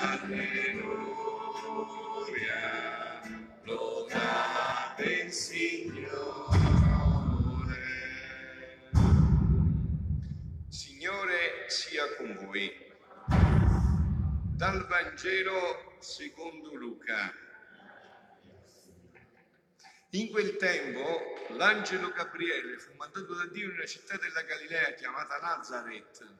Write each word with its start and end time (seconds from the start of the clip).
alleluia, 0.00 0.80
lodate 3.64 5.04
il 5.04 5.32
Signore. 5.32 6.08
Signore 10.68 11.64
sia 11.68 12.14
con 12.16 12.34
voi. 12.46 12.88
Dal 14.56 14.86
Vangelo 14.86 15.96
secondo 16.00 16.74
Luca. 16.74 17.32
In 20.12 20.30
quel 20.30 20.56
tempo 20.56 21.46
l'angelo 21.50 22.10
Gabriele 22.10 22.78
fu 22.78 22.92
mandato 22.96 23.34
da 23.34 23.46
Dio 23.46 23.66
in 23.66 23.74
una 23.74 23.86
città 23.86 24.16
della 24.16 24.42
Galilea 24.42 24.94
chiamata 24.94 25.38
Nazareth, 25.38 26.39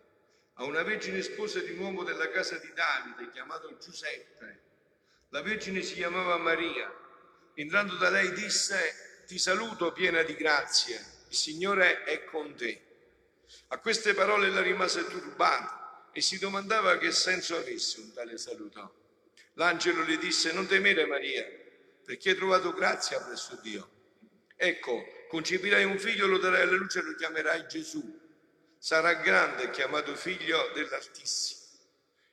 a 0.61 0.65
una 0.65 0.83
vergine 0.83 1.23
sposa 1.23 1.59
di 1.61 1.71
un 1.71 1.79
uomo 1.79 2.05
della 2.05 2.29
casa 2.29 2.59
di 2.59 2.71
Davide 2.75 3.31
chiamato 3.31 3.79
Giuseppe. 3.79 4.61
La 5.31 5.41
vergine 5.41 5.81
si 5.81 5.95
chiamava 5.95 6.37
Maria. 6.37 6.95
Entrando 7.55 7.97
da 7.97 8.11
lei 8.11 8.31
disse, 8.35 9.25
ti 9.27 9.39
saluto 9.39 9.91
piena 9.93 10.23
di 10.23 10.35
grazia, 10.35 10.99
il 11.29 11.35
Signore 11.35 12.05
è 12.05 12.25
con 12.25 12.55
te. 12.57 12.79
A 13.69 13.79
queste 13.79 14.13
parole 14.13 14.49
ella 14.49 14.61
rimase 14.61 15.07
turbata 15.07 16.11
e 16.13 16.21
si 16.21 16.39
domandava 16.39 16.99
che 16.99 17.11
senso 17.11 17.57
avesse 17.57 18.01
un 18.01 18.13
tale 18.13 18.37
saluto. 18.37 18.97
L'angelo 19.55 20.05
le 20.05 20.19
disse, 20.19 20.53
non 20.53 20.67
temere 20.67 21.07
Maria, 21.07 21.43
perché 22.05 22.31
hai 22.31 22.37
trovato 22.37 22.75
grazia 22.75 23.19
presso 23.23 23.59
Dio. 23.63 23.89
Ecco, 24.57 25.07
concepirai 25.29 25.85
un 25.85 25.99
figlio, 25.99 26.27
lo 26.27 26.37
darai 26.37 26.63
alla 26.63 26.77
luce 26.77 26.99
e 26.99 27.03
lo 27.03 27.15
chiamerai 27.15 27.67
Gesù. 27.67 28.29
Sarà 28.83 29.13
grande 29.13 29.65
e 29.65 29.71
chiamato 29.71 30.17
figlio 30.17 30.71
dell'Altissimo. 30.73 31.61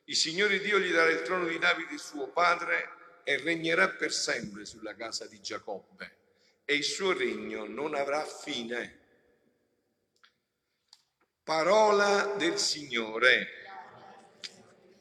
Il 0.04 0.16
Signore 0.16 0.58
Dio 0.60 0.78
gli 0.78 0.90
darà 0.90 1.10
il 1.10 1.20
trono 1.20 1.46
di 1.46 1.58
Davide, 1.58 1.98
suo 1.98 2.28
padre, 2.28 3.20
e 3.22 3.36
regnerà 3.36 3.90
per 3.90 4.10
sempre 4.10 4.64
sulla 4.64 4.94
casa 4.94 5.26
di 5.26 5.42
Giacobbe. 5.42 6.16
E 6.64 6.74
il 6.74 6.84
suo 6.84 7.12
regno 7.12 7.66
non 7.66 7.94
avrà 7.94 8.24
fine. 8.24 8.98
Parola 11.42 12.32
del 12.38 12.56
Signore. 12.56 13.48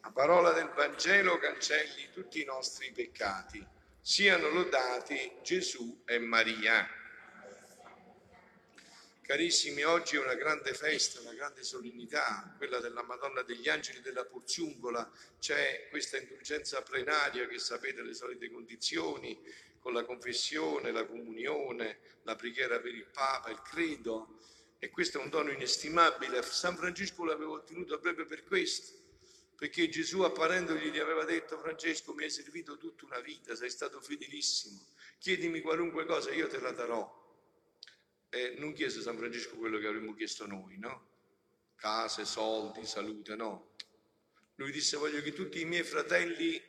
La 0.02 0.12
parola 0.12 0.52
del 0.52 0.70
Vangelo 0.76 1.38
cancelli 1.38 2.10
tutti 2.12 2.42
i 2.42 2.46
nostri 2.46 2.92
peccati. 2.92 3.66
Siano 4.02 4.50
lodati 4.50 5.38
Gesù 5.44 6.04
e 6.06 6.20
Maria. 6.20 6.97
Carissimi, 9.28 9.84
oggi 9.84 10.16
è 10.16 10.22
una 10.22 10.36
grande 10.36 10.74
festa, 10.74 11.20
una 11.20 11.34
grande 11.34 11.62
solennità, 11.62 12.54
quella 12.56 12.80
della 12.80 13.04
Madonna 13.04 13.42
degli 13.42 13.68
Angeli 13.68 14.00
della 14.00 14.24
Porziungola. 14.24 15.12
C'è 15.38 15.88
questa 15.90 16.16
indulgenza 16.16 16.82
plenaria 16.82 17.46
che 17.46 17.60
sapete 17.60 18.04
le 18.04 18.14
solite 18.14 18.50
condizioni, 18.50 19.38
con 19.82 19.92
la 19.92 20.06
confessione, 20.06 20.94
la 20.94 21.06
comunione, 21.06 21.98
la 22.24 22.38
preghiera 22.38 22.80
per 22.80 22.96
il 22.96 23.06
Papa, 23.12 23.50
il 23.50 23.62
credo. 23.64 24.40
E 24.80 24.90
questo 24.92 25.20
è 25.20 25.22
un 25.22 25.30
dono 25.30 25.52
inestimabile. 25.52 26.42
San 26.42 26.78
Francesco 26.78 27.26
l'aveva 27.26 27.52
ottenuto 27.52 28.00
proprio 28.00 28.26
per 28.26 28.46
questo, 28.46 28.98
perché 29.58 29.90
Gesù 29.90 30.22
apparendogli 30.22 30.90
gli 30.90 31.00
aveva 31.00 31.26
detto 31.26 31.60
Francesco 31.60 32.14
mi 32.14 32.24
hai 32.24 32.30
servito 32.30 32.78
tutta 32.78 33.04
una 33.04 33.20
vita, 33.20 33.58
sei 33.58 33.70
stato 33.70 34.00
fedelissimo, 34.00 34.86
chiedimi 35.20 35.60
qualunque 35.60 36.06
cosa, 36.06 36.32
io 36.32 36.48
te 36.48 36.62
la 36.62 36.72
darò 36.72 37.26
eh, 38.30 38.56
non 38.58 38.74
chiese 38.74 39.02
San 39.02 39.18
Francesco 39.18 39.56
quello 39.56 39.80
che 39.80 39.88
avremmo 39.88 40.14
chiesto 40.14 40.46
noi, 40.46 40.78
no? 40.78 41.10
Case, 41.76 42.26
soldi, 42.26 42.86
salute, 42.86 43.36
no. 43.36 43.76
Lui 44.56 44.72
disse 44.72 44.98
voglio 44.98 45.22
che 45.22 45.34
tutti 45.34 45.62
i 45.62 45.66
miei 45.66 45.84
fratelli 45.84 46.62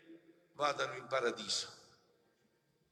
vadano 0.52 0.94
in 0.94 1.06
paradiso. 1.06 1.72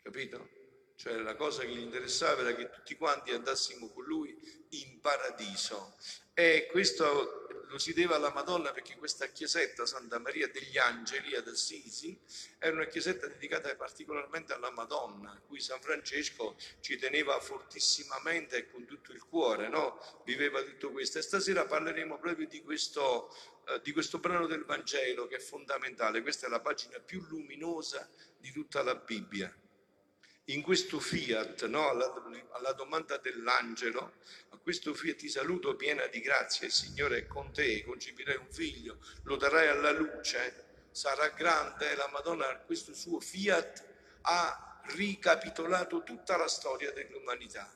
Capito? 0.02 0.55
Cioè 0.96 1.14
la 1.18 1.36
cosa 1.36 1.62
che 1.62 1.68
gli 1.68 1.80
interessava 1.80 2.40
era 2.40 2.54
che 2.54 2.70
tutti 2.70 2.96
quanti 2.96 3.30
andassimo 3.30 3.90
con 3.90 4.04
lui 4.04 4.34
in 4.70 5.00
paradiso. 5.00 5.96
E 6.32 6.68
questo 6.70 7.46
lo 7.68 7.78
si 7.78 7.92
deve 7.92 8.14
alla 8.14 8.32
Madonna 8.32 8.72
perché 8.72 8.96
questa 8.96 9.26
chiesetta 9.26 9.86
Santa 9.86 10.18
Maria 10.18 10.48
degli 10.48 10.78
Angeli 10.78 11.34
ad 11.34 11.48
Assisi 11.48 12.18
era 12.58 12.74
una 12.74 12.86
chiesetta 12.86 13.26
dedicata 13.26 13.74
particolarmente 13.76 14.52
alla 14.52 14.70
Madonna, 14.70 15.32
a 15.32 15.40
cui 15.40 15.60
San 15.60 15.80
Francesco 15.80 16.56
ci 16.80 16.96
teneva 16.96 17.38
fortissimamente 17.40 18.56
e 18.56 18.70
con 18.70 18.84
tutto 18.86 19.12
il 19.12 19.22
cuore, 19.24 19.68
no? 19.68 19.98
viveva 20.24 20.62
tutto 20.62 20.90
questo. 20.92 21.18
E 21.18 21.22
stasera 21.22 21.66
parleremo 21.66 22.18
proprio 22.18 22.46
di 22.46 22.62
questo, 22.62 23.34
eh, 23.68 23.80
di 23.82 23.92
questo 23.92 24.18
brano 24.18 24.46
del 24.46 24.64
Vangelo 24.64 25.26
che 25.26 25.36
è 25.36 25.40
fondamentale, 25.40 26.22
questa 26.22 26.46
è 26.46 26.50
la 26.50 26.60
pagina 26.60 26.98
più 27.00 27.20
luminosa 27.28 28.08
di 28.38 28.52
tutta 28.52 28.82
la 28.82 28.94
Bibbia 28.94 29.54
in 30.46 30.62
questo 30.62 31.00
fiat, 31.00 31.66
no, 31.66 31.88
alla, 31.88 32.12
alla, 32.52 32.72
domanda 32.72 33.16
dell'angelo, 33.16 34.14
a 34.50 34.58
questo 34.58 34.94
fiat 34.94 35.16
ti 35.16 35.28
saluto 35.28 35.74
piena 35.74 36.06
di 36.06 36.20
grazia, 36.20 36.66
il 36.66 36.72
Signore 36.72 37.18
è 37.18 37.26
con 37.26 37.52
te, 37.52 37.82
concepirai 37.84 38.36
un 38.36 38.50
figlio, 38.50 38.98
lo 39.22 39.36
darai 39.36 39.68
alla 39.68 39.90
luce, 39.90 40.64
sarà 40.92 41.28
grande, 41.28 41.96
la 41.96 42.08
Madonna 42.12 42.56
questo 42.58 42.94
suo 42.94 43.18
fiat 43.18 43.84
ha 44.22 44.80
ricapitolato 44.94 46.04
tutta 46.04 46.36
la 46.36 46.48
storia 46.48 46.92
dell'umanità, 46.92 47.68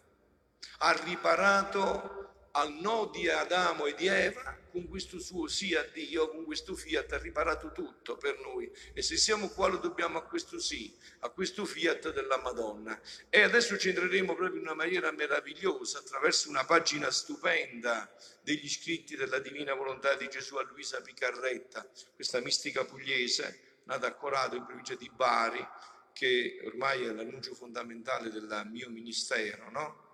ha 0.78 0.92
riparato 1.04 2.19
al 2.52 2.72
no 2.74 3.10
di 3.12 3.28
Adamo 3.28 3.86
e 3.86 3.94
di 3.94 4.06
Eva 4.06 4.58
con 4.70 4.88
questo 4.88 5.18
suo 5.18 5.46
sì 5.46 5.74
a 5.74 5.82
Dio, 5.92 6.30
con 6.30 6.44
questo 6.44 6.74
fiat 6.74 7.12
ha 7.12 7.18
riparato 7.18 7.72
tutto 7.72 8.16
per 8.16 8.38
noi 8.40 8.70
e 8.92 9.02
se 9.02 9.16
siamo 9.16 9.48
qua 9.48 9.68
lo 9.68 9.78
dobbiamo 9.78 10.18
a 10.18 10.22
questo 10.22 10.58
sì, 10.58 10.94
a 11.20 11.30
questo 11.30 11.64
fiat 11.64 12.12
della 12.12 12.38
Madonna. 12.38 12.98
E 13.28 13.42
adesso 13.42 13.76
ci 13.76 13.88
entreremo 13.88 14.34
proprio 14.34 14.56
in 14.56 14.66
una 14.66 14.74
maniera 14.74 15.10
meravigliosa 15.10 15.98
attraverso 15.98 16.48
una 16.48 16.64
pagina 16.64 17.10
stupenda 17.10 18.12
degli 18.42 18.68
scritti 18.68 19.16
della 19.16 19.38
Divina 19.38 19.74
Volontà 19.74 20.14
di 20.14 20.28
Gesù 20.28 20.56
a 20.56 20.62
Luisa 20.62 21.00
Picarretta, 21.00 21.86
questa 22.14 22.40
mistica 22.40 22.84
pugliese 22.84 23.68
nata 23.84 24.06
a 24.06 24.14
Corato 24.14 24.56
in 24.56 24.64
provincia 24.64 24.94
di 24.94 25.10
Bari, 25.12 25.66
che 26.12 26.60
ormai 26.64 27.04
è 27.04 27.12
l'annuncio 27.12 27.54
fondamentale 27.54 28.30
del 28.30 28.68
mio 28.70 28.88
ministero, 28.88 29.70
no? 29.70 30.09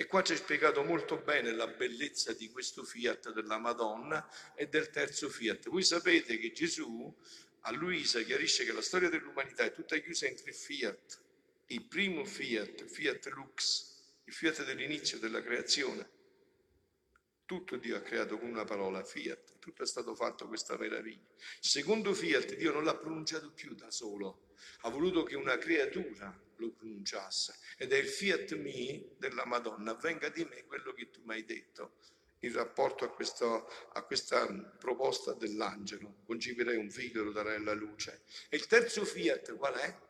E 0.00 0.06
qua 0.06 0.22
ci 0.22 0.32
è 0.32 0.36
spiegato 0.36 0.84
molto 0.84 1.16
bene 1.16 1.50
la 1.50 1.66
bellezza 1.66 2.32
di 2.32 2.48
questo 2.50 2.84
fiat 2.84 3.32
della 3.32 3.58
Madonna 3.58 4.30
e 4.54 4.68
del 4.68 4.90
terzo 4.90 5.28
fiat. 5.28 5.68
Voi 5.68 5.82
sapete 5.82 6.38
che 6.38 6.52
Gesù 6.52 7.12
a 7.62 7.72
Luisa 7.72 8.22
chiarisce 8.22 8.64
che 8.64 8.70
la 8.70 8.80
storia 8.80 9.08
dell'umanità 9.08 9.64
è 9.64 9.72
tutta 9.72 9.98
chiusa 9.98 10.28
in 10.28 10.36
tre 10.36 10.52
fiat. 10.52 11.20
Il 11.66 11.82
primo 11.82 12.24
fiat, 12.24 12.84
fiat 12.84 13.26
lux, 13.30 14.20
il 14.26 14.32
fiat 14.32 14.64
dell'inizio 14.64 15.18
della 15.18 15.42
creazione. 15.42 16.08
Tutto 17.44 17.76
Dio 17.76 17.96
ha 17.96 18.00
creato 18.00 18.38
con 18.38 18.50
una 18.50 18.64
parola, 18.64 19.02
fiat, 19.02 19.58
tutto 19.58 19.82
è 19.82 19.86
stato 19.86 20.14
fatto 20.14 20.46
questa 20.46 20.78
meraviglia. 20.78 21.26
Secondo 21.58 22.14
fiat 22.14 22.54
Dio 22.54 22.70
non 22.70 22.84
l'ha 22.84 22.94
pronunciato 22.94 23.50
più 23.50 23.74
da 23.74 23.90
solo, 23.90 24.52
ha 24.82 24.90
voluto 24.90 25.24
che 25.24 25.34
una 25.34 25.58
creatura 25.58 26.46
lo 26.58 26.70
pronunciasse. 26.70 27.58
Ed 27.76 27.92
è 27.92 27.96
il 27.96 28.08
fiat 28.08 28.54
mi 28.56 29.14
della 29.16 29.44
Madonna, 29.44 29.92
avvenga 29.92 30.28
di 30.28 30.44
me 30.44 30.64
quello 30.64 30.92
che 30.92 31.10
tu 31.10 31.22
mi 31.24 31.34
hai 31.34 31.44
detto 31.44 31.96
in 32.40 32.52
rapporto 32.52 33.04
a, 33.04 33.10
questo, 33.10 33.68
a 33.92 34.02
questa 34.02 34.46
proposta 34.78 35.32
dell'angelo. 35.32 36.18
Concepirai 36.26 36.76
un 36.76 36.90
figlio, 36.90 37.24
lo 37.24 37.32
darai 37.32 37.56
alla 37.56 37.72
luce. 37.72 38.22
E 38.48 38.56
il 38.56 38.66
terzo 38.66 39.04
fiat 39.04 39.56
qual 39.56 39.74
è? 39.74 40.06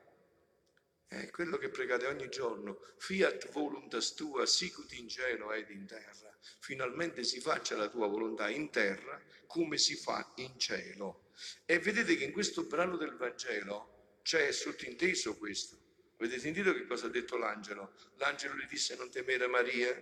È 1.08 1.30
quello 1.30 1.56
che 1.56 1.70
pregate 1.70 2.06
ogni 2.06 2.28
giorno. 2.28 2.82
Fiat 2.98 3.50
voluntas 3.50 4.12
tua, 4.12 4.44
sicut 4.44 4.92
in 4.92 5.08
cielo 5.08 5.52
ed 5.52 5.70
in 5.70 5.86
terra. 5.86 6.36
Finalmente 6.60 7.24
si 7.24 7.40
faccia 7.40 7.76
la 7.76 7.88
tua 7.88 8.06
volontà 8.06 8.50
in 8.50 8.70
terra 8.70 9.20
come 9.46 9.78
si 9.78 9.96
fa 9.96 10.32
in 10.36 10.58
cielo. 10.58 11.30
E 11.64 11.78
vedete 11.78 12.16
che 12.16 12.24
in 12.24 12.32
questo 12.32 12.64
brano 12.64 12.96
del 12.96 13.16
Vangelo 13.16 14.18
c'è 14.22 14.52
sottinteso 14.52 15.36
questo. 15.36 15.86
Avete 16.18 16.40
sentito 16.40 16.72
che 16.74 16.84
cosa 16.84 17.06
ha 17.06 17.10
detto 17.10 17.36
l'angelo? 17.36 17.92
L'angelo 18.16 18.54
gli 18.56 18.66
disse 18.66 18.96
non 18.96 19.08
temere 19.08 19.46
Maria, 19.46 19.94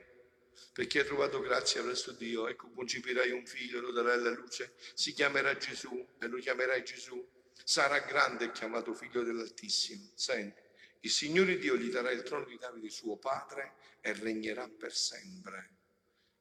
perché 0.73 1.01
hai 1.01 1.07
trovato 1.07 1.41
grazia 1.41 1.83
presso 1.83 2.13
Dio, 2.13 2.49
ecco 2.49 2.71
concepirai 2.71 3.31
un 3.33 3.45
figlio, 3.45 3.81
lo 3.81 3.91
darai 3.91 4.15
alla 4.15 4.31
luce, 4.31 4.75
si 4.95 5.13
chiamerà 5.13 5.55
Gesù 5.59 6.07
e 6.19 6.27
lo 6.27 6.39
chiamerai 6.39 6.83
Gesù, 6.83 7.23
sarà 7.63 7.99
grande 8.01 8.47
e 8.47 8.53
chiamato 8.53 8.95
figlio 8.95 9.23
dell'Altissimo. 9.23 10.11
Senti, 10.15 10.61
il 11.01 11.11
Signore 11.11 11.59
Dio 11.59 11.77
gli 11.77 11.91
darà 11.91 12.11
il 12.11 12.23
trono 12.23 12.47
di 12.47 12.57
Davide 12.57 12.89
suo 12.89 13.19
padre 13.19 13.75
e 14.01 14.15
regnerà 14.15 14.69
per 14.69 14.95
sempre. 14.95 15.71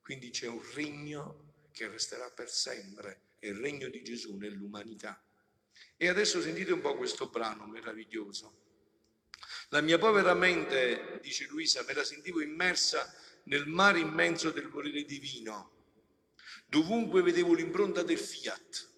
Quindi 0.01 0.29
c'è 0.29 0.47
un 0.47 0.61
regno 0.73 1.67
che 1.71 1.89
resterà 1.89 2.29
per 2.29 2.49
sempre, 2.49 3.33
è 3.39 3.47
il 3.47 3.55
regno 3.55 3.89
di 3.89 4.01
Gesù 4.03 4.37
nell'umanità. 4.37 5.21
E 5.97 6.07
adesso 6.07 6.41
sentite 6.41 6.71
un 6.71 6.79
po' 6.79 6.95
questo 6.95 7.27
brano 7.27 7.67
meraviglioso. 7.67 8.64
La 9.69 9.81
mia 9.81 9.97
povera 9.97 10.33
mente, 10.33 11.19
dice 11.21 11.47
Luisa, 11.47 11.83
me 11.83 11.93
la 11.93 12.03
sentivo 12.03 12.41
immersa 12.41 13.13
nel 13.45 13.67
mare 13.67 13.99
immenso 13.99 14.51
del 14.51 14.67
volere 14.67 15.03
divino. 15.03 15.71
Dovunque 16.67 17.21
vedevo 17.21 17.53
l'impronta 17.53 18.03
del 18.03 18.19
fiat. 18.19 18.93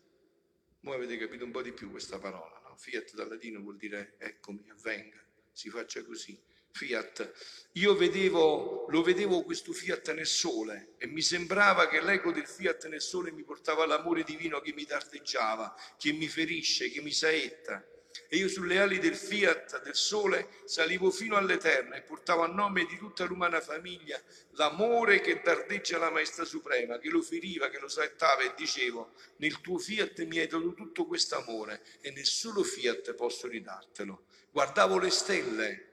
Ora 0.83 0.95
avete 0.95 1.17
capito 1.17 1.45
un 1.45 1.51
po' 1.51 1.61
di 1.61 1.73
più 1.73 1.89
questa 1.89 2.19
parola, 2.19 2.61
no? 2.63 2.75
Fiat 2.77 3.13
dal 3.13 3.27
latino 3.27 3.59
vuol 3.61 3.77
dire 3.77 4.15
eccomi, 4.19 4.69
avvenga, 4.69 5.21
si 5.51 5.69
faccia 5.69 6.03
così. 6.03 6.39
Fiat. 6.71 7.69
Io 7.73 7.95
vedevo, 7.95 8.85
lo 8.89 9.01
vedevo 9.01 9.43
questo 9.43 9.73
Fiat 9.73 10.13
nel 10.13 10.27
sole 10.27 10.93
e 10.97 11.07
mi 11.07 11.21
sembrava 11.21 11.87
che 11.87 12.01
l'eco 12.01 12.31
del 12.31 12.45
Fiat 12.45 12.87
nel 12.87 13.01
sole 13.01 13.31
mi 13.31 13.43
portava 13.43 13.85
l'amore 13.85 14.23
divino 14.23 14.61
che 14.61 14.73
mi 14.73 14.85
dardeggiava, 14.85 15.75
che 15.97 16.11
mi 16.11 16.27
ferisce, 16.27 16.89
che 16.89 17.01
mi 17.01 17.11
saetta. 17.11 17.83
E 18.27 18.37
io 18.37 18.47
sulle 18.47 18.79
ali 18.79 18.99
del 18.99 19.15
Fiat, 19.15 19.81
del 19.83 19.95
sole, 19.95 20.49
salivo 20.65 21.11
fino 21.11 21.35
all'Eterno 21.35 21.95
e 21.95 22.01
portavo 22.01 22.43
a 22.43 22.47
nome 22.47 22.85
di 22.85 22.97
tutta 22.97 23.25
l'umana 23.25 23.61
famiglia 23.61 24.21
l'amore 24.57 25.21
che 25.21 25.41
dardeggia 25.43 25.97
la 25.97 26.09
Maestra 26.09 26.43
Suprema, 26.43 26.97
che 26.97 27.09
lo 27.09 27.21
feriva, 27.21 27.69
che 27.69 27.79
lo 27.79 27.87
saettava 27.87 28.41
e 28.41 28.53
dicevo, 28.55 29.13
nel 29.37 29.61
tuo 29.61 29.77
Fiat 29.77 30.25
mi 30.25 30.39
hai 30.39 30.47
dato 30.47 30.73
tutto 30.73 31.05
questo 31.05 31.37
amore 31.37 31.83
e 32.01 32.11
nel 32.11 32.25
solo 32.25 32.63
Fiat 32.63 33.13
posso 33.13 33.47
ridartelo. 33.47 34.25
Guardavo 34.51 34.97
le 34.97 35.09
stelle 35.09 35.87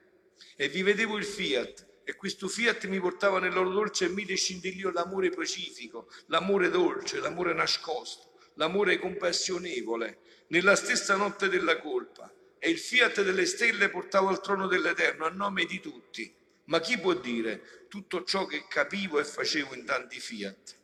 e 0.56 0.68
vi 0.68 0.82
vedevo 0.82 1.16
il 1.16 1.24
Fiat 1.24 1.92
e 2.04 2.14
questo 2.14 2.48
Fiat 2.48 2.86
mi 2.86 3.00
portava 3.00 3.38
nell'oro 3.38 3.70
dolce 3.70 4.06
e 4.06 4.08
mite 4.08 4.34
scintillio 4.34 4.90
l'amore 4.90 5.30
pacifico, 5.30 6.10
l'amore 6.26 6.68
dolce, 6.70 7.18
l'amore 7.18 7.54
nascosto, 7.54 8.33
l'amore 8.54 8.98
compassionevole, 8.98 10.18
nella 10.48 10.76
stessa 10.76 11.16
notte 11.16 11.48
della 11.48 11.78
colpa. 11.78 12.32
E 12.58 12.70
il 12.70 12.78
Fiat 12.78 13.22
delle 13.22 13.46
stelle 13.46 13.90
portavo 13.90 14.28
al 14.28 14.40
trono 14.40 14.66
dell'Eterno 14.66 15.26
a 15.26 15.30
nome 15.30 15.64
di 15.64 15.80
tutti. 15.80 16.34
Ma 16.66 16.80
chi 16.80 16.98
può 16.98 17.12
dire 17.12 17.86
tutto 17.88 18.24
ciò 18.24 18.46
che 18.46 18.66
capivo 18.68 19.18
e 19.18 19.24
facevo 19.24 19.74
in 19.74 19.84
tanti 19.84 20.18
Fiat? 20.18 20.76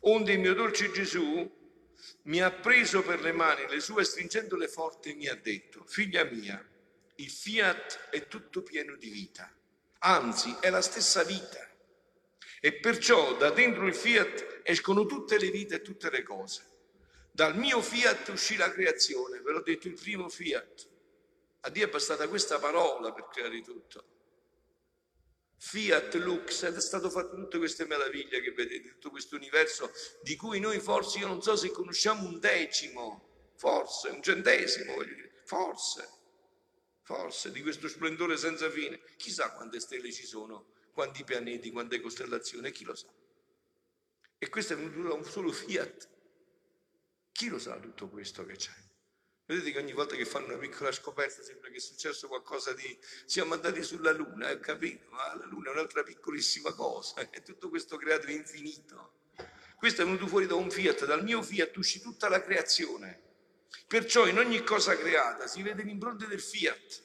Onde 0.00 0.32
il 0.32 0.40
mio 0.40 0.54
dolce 0.54 0.90
Gesù 0.90 1.50
mi 2.24 2.40
ha 2.40 2.50
preso 2.50 3.02
per 3.02 3.20
le 3.20 3.32
mani 3.32 3.66
le 3.68 3.80
sue, 3.80 4.04
stringendole 4.04 4.68
forte, 4.68 5.14
mi 5.14 5.26
ha 5.28 5.34
detto, 5.34 5.84
figlia 5.86 6.24
mia, 6.24 6.62
il 7.16 7.30
fiat 7.30 8.08
è 8.10 8.26
tutto 8.28 8.62
pieno 8.62 8.96
di 8.96 9.08
vita, 9.08 9.50
anzi 10.00 10.54
è 10.60 10.70
la 10.70 10.82
stessa 10.82 11.22
vita. 11.22 11.64
E 12.60 12.74
perciò 12.74 13.36
da 13.36 13.50
dentro 13.50 13.86
il 13.86 13.94
fiat 13.94 14.60
escono 14.64 15.06
tutte 15.06 15.38
le 15.38 15.50
vite 15.50 15.76
e 15.76 15.82
tutte 15.82 16.10
le 16.10 16.22
cose. 16.22 16.64
Dal 17.36 17.54
mio 17.54 17.82
fiat 17.82 18.28
uscì 18.28 18.56
la 18.56 18.70
creazione, 18.70 19.42
ve 19.42 19.52
l'ho 19.52 19.60
detto 19.60 19.88
il 19.88 20.00
primo 20.00 20.26
fiat. 20.26 20.88
A 21.60 21.68
Dio 21.68 21.84
è 21.84 21.90
bastata 21.90 22.28
questa 22.28 22.58
parola 22.58 23.12
per 23.12 23.28
creare 23.28 23.60
tutto. 23.60 24.04
Fiat 25.58 26.14
Lux 26.14 26.64
è 26.64 26.80
stato 26.80 27.10
fatto 27.10 27.36
tutte 27.36 27.58
queste 27.58 27.84
meraviglie 27.84 28.40
che 28.40 28.52
vedete, 28.52 28.92
tutto 28.92 29.10
questo 29.10 29.36
universo 29.36 29.92
di 30.22 30.34
cui 30.34 30.60
noi 30.60 30.80
forse, 30.80 31.18
io 31.18 31.26
non 31.26 31.42
so 31.42 31.56
se 31.56 31.70
conosciamo 31.70 32.26
un 32.26 32.40
decimo, 32.40 33.50
forse, 33.56 34.08
un 34.08 34.22
centesimo, 34.22 34.94
voglio 34.94 35.14
dire, 35.14 35.42
forse 35.44 36.08
forse, 37.02 37.52
di 37.52 37.60
questo 37.60 37.86
splendore 37.86 38.38
senza 38.38 38.70
fine. 38.70 38.98
Chissà 39.18 39.52
quante 39.52 39.78
stelle 39.78 40.10
ci 40.10 40.24
sono, 40.24 40.72
quanti 40.94 41.22
pianeti, 41.22 41.70
quante 41.70 42.00
costellazioni, 42.00 42.70
chi 42.70 42.84
lo 42.84 42.94
sa. 42.94 43.08
E 44.38 44.48
questo 44.48 44.72
è 44.72 44.76
venuto 44.76 45.06
da 45.06 45.14
un 45.14 45.24
solo 45.24 45.52
fiat. 45.52 46.14
Chi 47.36 47.48
lo 47.48 47.58
sa 47.58 47.78
tutto 47.78 48.08
questo 48.08 48.46
che 48.46 48.56
c'è? 48.56 48.72
Vedete 49.44 49.70
che 49.70 49.78
ogni 49.78 49.92
volta 49.92 50.16
che 50.16 50.24
fanno 50.24 50.46
una 50.46 50.56
piccola 50.56 50.90
scoperta 50.90 51.42
sembra 51.42 51.68
che 51.68 51.76
è 51.76 51.80
successo 51.80 52.28
qualcosa 52.28 52.72
di... 52.72 52.98
Siamo 53.26 53.52
andati 53.52 53.82
sulla 53.82 54.10
Luna, 54.10 54.46
hai 54.46 54.58
capito? 54.58 55.10
Ma 55.10 55.36
la 55.36 55.44
Luna 55.44 55.68
è 55.68 55.72
un'altra 55.74 56.02
piccolissima 56.02 56.72
cosa, 56.72 57.20
è 57.28 57.42
tutto 57.42 57.68
questo 57.68 57.98
creato 57.98 58.30
infinito. 58.30 59.24
Questo 59.76 60.00
è 60.00 60.06
venuto 60.06 60.26
fuori 60.26 60.46
da 60.46 60.54
un 60.54 60.70
fiat, 60.70 61.04
dal 61.04 61.22
mio 61.24 61.42
fiat 61.42 61.76
uscì 61.76 62.00
tutta 62.00 62.30
la 62.30 62.40
creazione. 62.40 63.20
Perciò 63.86 64.26
in 64.26 64.38
ogni 64.38 64.64
cosa 64.64 64.96
creata 64.96 65.46
si 65.46 65.60
vede 65.60 65.82
l'impronta 65.82 66.24
del 66.24 66.40
fiat. 66.40 67.02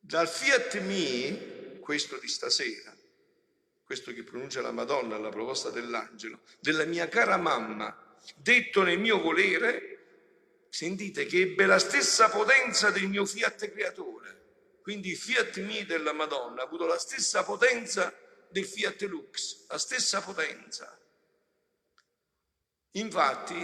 Dal 0.00 0.28
fiat 0.28 0.80
mi, 0.80 1.78
questo 1.80 2.18
di 2.18 2.28
stasera, 2.28 2.94
questo 3.84 4.12
che 4.12 4.22
pronuncia 4.22 4.60
la 4.60 4.70
Madonna 4.70 5.16
alla 5.16 5.30
proposta 5.30 5.70
dell'angelo, 5.70 6.40
della 6.60 6.84
mia 6.84 7.08
cara 7.08 7.38
mamma, 7.38 8.02
detto 8.36 8.82
nel 8.82 8.98
mio 8.98 9.20
volere, 9.20 9.98
sentite 10.68 11.26
che 11.26 11.40
ebbe 11.40 11.66
la 11.66 11.78
stessa 11.78 12.28
potenza 12.28 12.90
del 12.90 13.08
mio 13.08 13.24
fiat 13.24 13.70
creatore. 13.70 14.36
Quindi 14.82 15.10
il 15.10 15.16
fiat 15.16 15.58
mi 15.58 15.84
della 15.84 16.12
Madonna 16.12 16.62
ha 16.62 16.64
avuto 16.64 16.86
la 16.86 16.98
stessa 16.98 17.42
potenza 17.42 18.12
del 18.50 18.64
fiat 18.64 19.02
lux, 19.02 19.66
la 19.68 19.78
stessa 19.78 20.20
potenza. 20.22 20.98
Infatti 22.92 23.54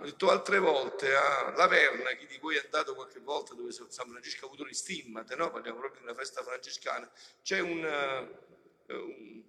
ho 0.00 0.04
detto 0.04 0.30
altre 0.30 0.58
volte 0.58 1.14
a 1.14 1.54
Laverna, 1.56 2.10
chi 2.12 2.26
di 2.26 2.36
voi 2.38 2.56
è 2.56 2.62
andato 2.62 2.94
qualche 2.94 3.20
volta 3.20 3.54
dove 3.54 3.72
San 3.72 3.88
Francesco 3.88 4.44
ha 4.44 4.48
avuto 4.48 4.64
le 4.64 4.74
stimmate, 4.74 5.34
no? 5.36 5.50
parliamo 5.50 5.78
proprio 5.78 6.00
di 6.00 6.06
una 6.06 6.14
festa 6.14 6.42
francescana, 6.42 7.10
c'è 7.42 7.60
un, 7.60 7.82
uh, 8.88 8.94
un, 8.94 9.42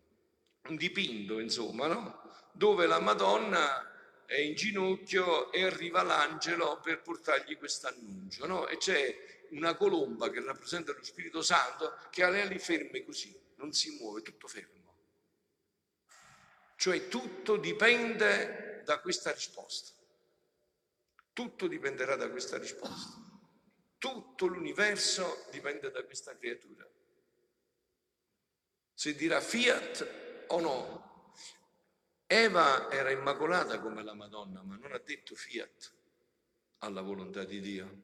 un 0.70 0.76
dipinto, 0.78 1.40
insomma, 1.40 1.88
no? 1.88 2.22
dove 2.54 2.86
la 2.86 3.00
Madonna 3.00 3.95
in 4.30 4.56
ginocchio 4.56 5.52
e 5.52 5.64
arriva 5.64 6.02
l'angelo 6.02 6.80
per 6.82 7.02
portargli 7.02 7.58
questo 7.58 7.88
annuncio. 7.88 8.46
No? 8.46 8.68
E 8.68 8.78
c'è 8.78 9.48
una 9.52 9.76
colomba 9.76 10.30
che 10.30 10.42
rappresenta 10.44 10.92
lo 10.92 11.04
Spirito 11.04 11.42
Santo 11.42 11.98
che 12.10 12.24
ha 12.24 12.30
le 12.30 12.42
ali 12.42 12.60
ferme 12.60 13.04
così, 13.04 13.38
non 13.56 13.72
si 13.72 13.98
muove, 14.00 14.22
tutto 14.22 14.48
fermo. 14.48 14.74
Cioè 16.78 17.08
tutto 17.08 17.58
dipende 17.58 18.82
da 18.84 19.00
questa 19.00 19.32
risposta. 19.32 19.94
Tutto 21.34 21.68
dipenderà 21.68 22.16
da 22.16 22.30
questa 22.30 22.58
risposta. 22.58 23.24
Tutto 23.98 24.46
l'universo 24.46 25.48
dipende 25.52 25.92
da 25.92 26.04
questa 26.04 26.36
creatura. 26.38 26.88
Se 28.94 29.16
dirà 29.16 29.42
fiat 29.42 30.46
o 30.48 30.60
no. 30.60 31.15
Eva 32.28 32.90
era 32.90 33.12
immacolata 33.12 33.80
come 33.80 34.04
la 34.04 34.16
Madonna, 34.16 34.64
ma 34.64 34.78
non 34.78 34.94
ha 34.94 35.02
detto 35.04 35.36
fiat 35.36 35.94
alla 36.80 37.02
volontà 37.02 37.44
di 37.44 37.60
Dio. 37.60 38.04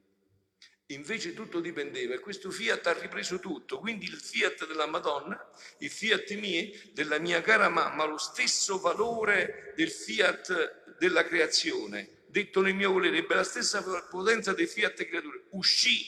Invece 0.86 1.32
tutto 1.32 1.60
dipendeva 1.60 2.14
e 2.14 2.20
questo 2.20 2.50
fiat 2.50 2.86
ha 2.86 2.92
ripreso 2.92 3.40
tutto, 3.40 3.78
quindi 3.78 4.06
il 4.06 4.16
fiat 4.16 4.66
della 4.66 4.86
Madonna, 4.86 5.50
il 5.78 5.90
fiat 5.90 6.30
mio, 6.32 6.70
della 6.92 7.18
mia 7.18 7.40
cara 7.40 7.68
mamma, 7.68 8.04
lo 8.04 8.18
stesso 8.18 8.78
valore 8.78 9.72
del 9.74 9.90
fiat 9.90 10.96
della 10.98 11.24
creazione, 11.24 12.24
detto 12.26 12.60
nel 12.60 12.74
mio 12.74 12.92
volere, 12.92 13.18
ebbe 13.18 13.34
la 13.34 13.44
stessa 13.44 13.82
potenza 14.08 14.52
del 14.52 14.68
fiat 14.68 15.04
creatore. 15.04 15.44
Uscì 15.50 16.04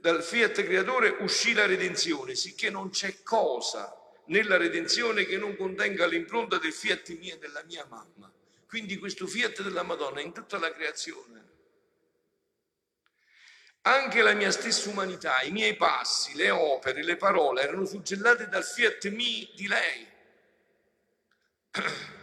dal 0.00 0.22
fiat 0.22 0.62
creatore, 0.62 1.16
uscì 1.20 1.54
la 1.54 1.64
redenzione, 1.64 2.34
sicché 2.34 2.68
non 2.68 2.90
c'è 2.90 3.22
cosa 3.22 3.94
nella 4.28 4.56
redenzione 4.56 5.24
che 5.24 5.36
non 5.36 5.56
contenga 5.56 6.06
l'impronta 6.06 6.58
del 6.58 6.72
fiat 6.72 7.10
mio 7.18 7.34
e 7.34 7.38
della 7.38 7.62
mia 7.64 7.84
mamma. 7.86 8.32
Quindi 8.66 8.96
questo 8.98 9.26
fiat 9.26 9.62
della 9.62 9.82
Madonna 9.82 10.20
è 10.20 10.22
in 10.22 10.32
tutta 10.32 10.58
la 10.58 10.72
creazione. 10.72 11.46
Anche 13.82 14.22
la 14.22 14.34
mia 14.34 14.50
stessa 14.50 14.90
umanità, 14.90 15.40
i 15.42 15.50
miei 15.50 15.76
passi, 15.76 16.34
le 16.34 16.50
opere, 16.50 17.02
le 17.02 17.16
parole 17.16 17.62
erano 17.62 17.84
suggellate 17.86 18.48
dal 18.48 18.64
fiat 18.64 19.08
mi 19.08 19.50
di 19.54 19.66
lei. 19.66 20.06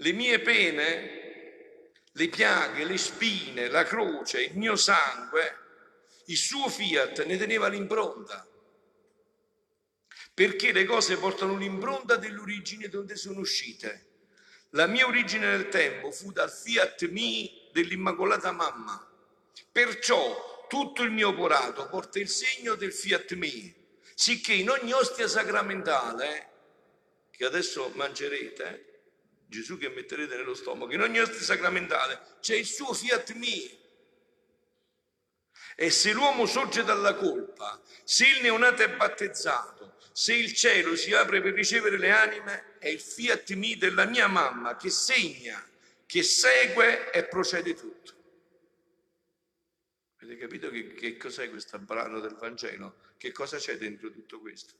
Le 0.00 0.12
mie 0.12 0.40
pene 0.40 1.20
le 2.12 2.28
piaghe, 2.28 2.84
le 2.84 2.98
spine, 2.98 3.68
la 3.68 3.84
croce, 3.84 4.42
il 4.42 4.56
mio 4.56 4.76
sangue, 4.76 5.58
il 6.26 6.36
suo 6.36 6.68
fiat 6.68 7.24
ne 7.24 7.36
teneva 7.36 7.68
l'impronta. 7.68 8.46
Perché 10.40 10.72
le 10.72 10.86
cose 10.86 11.18
portano 11.18 11.54
l'impronta 11.54 12.16
dell'origine 12.16 12.88
donde 12.88 13.14
sono 13.14 13.40
uscite. 13.40 14.06
La 14.70 14.86
mia 14.86 15.06
origine 15.06 15.44
nel 15.44 15.68
tempo 15.68 16.10
fu 16.12 16.32
dal 16.32 16.50
fiat 16.50 17.10
mi 17.10 17.68
dell'Immacolata 17.74 18.50
Mamma. 18.50 19.06
Perciò 19.70 20.64
tutto 20.66 21.02
il 21.02 21.10
mio 21.10 21.28
operato 21.28 21.86
porta 21.90 22.20
il 22.20 22.30
segno 22.30 22.74
del 22.74 22.90
fiat 22.90 23.34
mi, 23.34 23.70
sicché 24.14 24.54
in 24.54 24.70
ogni 24.70 24.92
ostia 24.92 25.28
sacramentale, 25.28 26.48
che 27.30 27.44
adesso 27.44 27.92
mangerete, 27.96 29.02
Gesù 29.46 29.76
che 29.76 29.90
metterete 29.90 30.36
nello 30.36 30.54
stomaco, 30.54 30.94
in 30.94 31.02
ogni 31.02 31.20
ostia 31.20 31.42
sacramentale 31.42 32.18
c'è 32.40 32.54
il 32.54 32.64
suo 32.64 32.94
fiat 32.94 33.34
mi. 33.34 33.78
E 35.76 35.90
se 35.90 36.12
l'uomo 36.12 36.46
sorge 36.46 36.82
dalla 36.82 37.14
colpa, 37.14 37.78
se 38.04 38.26
il 38.26 38.40
neonato 38.40 38.82
è 38.82 38.88
battezzato, 38.88 39.79
se 40.12 40.34
il 40.34 40.52
cielo 40.54 40.96
si 40.96 41.12
apre 41.12 41.40
per 41.40 41.54
ricevere 41.54 41.98
le 41.98 42.10
anime, 42.10 42.78
è 42.78 42.88
il 42.88 43.00
fiat 43.00 43.50
mi 43.52 43.76
della 43.76 44.04
mia 44.04 44.26
mamma 44.26 44.76
che 44.76 44.90
segna, 44.90 45.64
che 46.06 46.22
segue 46.22 47.10
e 47.10 47.24
procede 47.24 47.74
tutto. 47.74 48.12
Avete 50.16 50.36
capito 50.36 50.70
che, 50.70 50.94
che 50.94 51.16
cos'è 51.16 51.48
questo 51.48 51.78
brano 51.78 52.20
del 52.20 52.36
Vangelo? 52.36 52.96
Che 53.16 53.32
cosa 53.32 53.56
c'è 53.56 53.76
dentro 53.78 54.10
tutto 54.10 54.40
questo? 54.40 54.74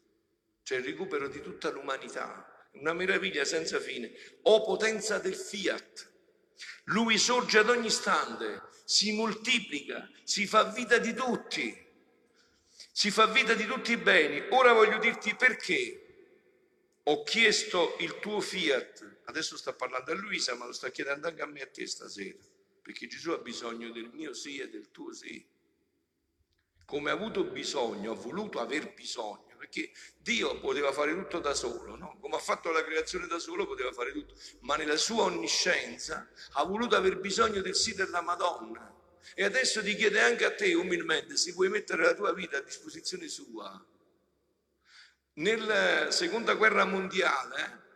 C'è 0.62 0.76
il 0.76 0.84
recupero 0.84 1.28
di 1.28 1.40
tutta 1.40 1.70
l'umanità 1.70 2.50
una 2.72 2.92
meraviglia 2.92 3.44
senza 3.44 3.80
fine, 3.80 4.12
o 4.42 4.62
potenza 4.62 5.18
del 5.18 5.34
fiat. 5.34 6.08
Lui 6.84 7.18
sorge 7.18 7.58
ad 7.58 7.68
ogni 7.68 7.86
istante, 7.86 8.62
si 8.84 9.12
moltiplica, 9.12 10.08
si 10.24 10.46
fa 10.46 10.64
vita 10.64 10.98
di 10.98 11.14
tutti, 11.14 11.88
si 13.00 13.10
fa 13.10 13.24
vita 13.24 13.54
di 13.54 13.64
tutti 13.64 13.92
i 13.92 13.96
beni. 13.96 14.44
Ora 14.50 14.74
voglio 14.74 14.98
dirti 14.98 15.34
perché 15.34 16.98
ho 17.02 17.22
chiesto 17.22 17.96
il 18.00 18.18
tuo 18.18 18.42
fiat, 18.42 19.20
adesso 19.24 19.56
sta 19.56 19.72
parlando 19.72 20.12
a 20.12 20.14
Luisa, 20.14 20.54
ma 20.54 20.66
lo 20.66 20.72
sta 20.72 20.90
chiedendo 20.90 21.26
anche 21.26 21.40
a 21.40 21.46
me 21.46 21.62
a 21.62 21.66
te 21.66 21.86
stasera, 21.86 22.36
perché 22.82 23.06
Gesù 23.06 23.30
ha 23.30 23.38
bisogno 23.38 23.90
del 23.90 24.10
mio 24.12 24.34
sì 24.34 24.58
e 24.58 24.68
del 24.68 24.90
tuo 24.90 25.14
sì. 25.14 25.42
Come 26.84 27.08
ha 27.08 27.14
avuto 27.14 27.44
bisogno, 27.44 28.12
ha 28.12 28.16
voluto 28.16 28.60
aver 28.60 28.92
bisogno 28.92 29.56
perché 29.56 29.92
Dio 30.18 30.60
poteva 30.60 30.92
fare 30.92 31.14
tutto 31.14 31.38
da 31.38 31.54
solo, 31.54 31.96
no? 31.96 32.18
come 32.20 32.36
ha 32.36 32.40
fatto 32.40 32.70
la 32.70 32.84
creazione 32.84 33.26
da 33.26 33.38
solo 33.38 33.66
poteva 33.66 33.92
fare 33.92 34.12
tutto, 34.12 34.34
ma 34.60 34.76
nella 34.76 34.96
sua 34.96 35.22
onniscienza 35.22 36.28
ha 36.52 36.64
voluto 36.64 36.96
aver 36.96 37.18
bisogno 37.18 37.62
del 37.62 37.74
sì 37.74 37.94
della 37.94 38.20
Madonna. 38.20 38.99
E 39.34 39.44
adesso 39.44 39.82
ti 39.82 39.94
chiede 39.94 40.20
anche 40.20 40.44
a 40.44 40.54
te 40.54 40.74
umilmente 40.74 41.36
se 41.36 41.52
vuoi 41.52 41.68
mettere 41.68 42.02
la 42.02 42.14
tua 42.14 42.32
vita 42.32 42.58
a 42.58 42.62
disposizione 42.62 43.28
sua. 43.28 43.84
Nella 45.34 46.10
seconda 46.10 46.54
guerra 46.54 46.84
mondiale 46.84 47.88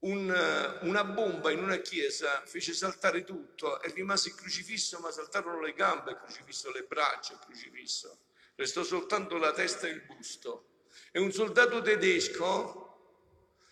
un, 0.00 0.78
una 0.82 1.04
bomba 1.04 1.50
in 1.50 1.62
una 1.62 1.78
chiesa 1.78 2.42
fece 2.44 2.74
saltare 2.74 3.24
tutto 3.24 3.82
e 3.82 3.90
rimase 3.92 4.28
il 4.28 4.34
crocifisso, 4.34 4.98
ma 4.98 5.10
saltarono 5.10 5.60
le 5.60 5.72
gambe, 5.72 6.12
il 6.12 6.18
crocifisso, 6.18 6.70
le 6.70 6.84
braccia, 6.84 7.32
il 7.32 7.40
crocifisso 7.40 8.20
restò 8.56 8.82
soltanto 8.82 9.36
la 9.36 9.52
testa 9.52 9.86
e 9.86 9.90
il 9.90 10.02
busto. 10.02 10.84
E 11.12 11.20
un 11.20 11.32
soldato 11.32 11.80
tedesco 11.80 12.82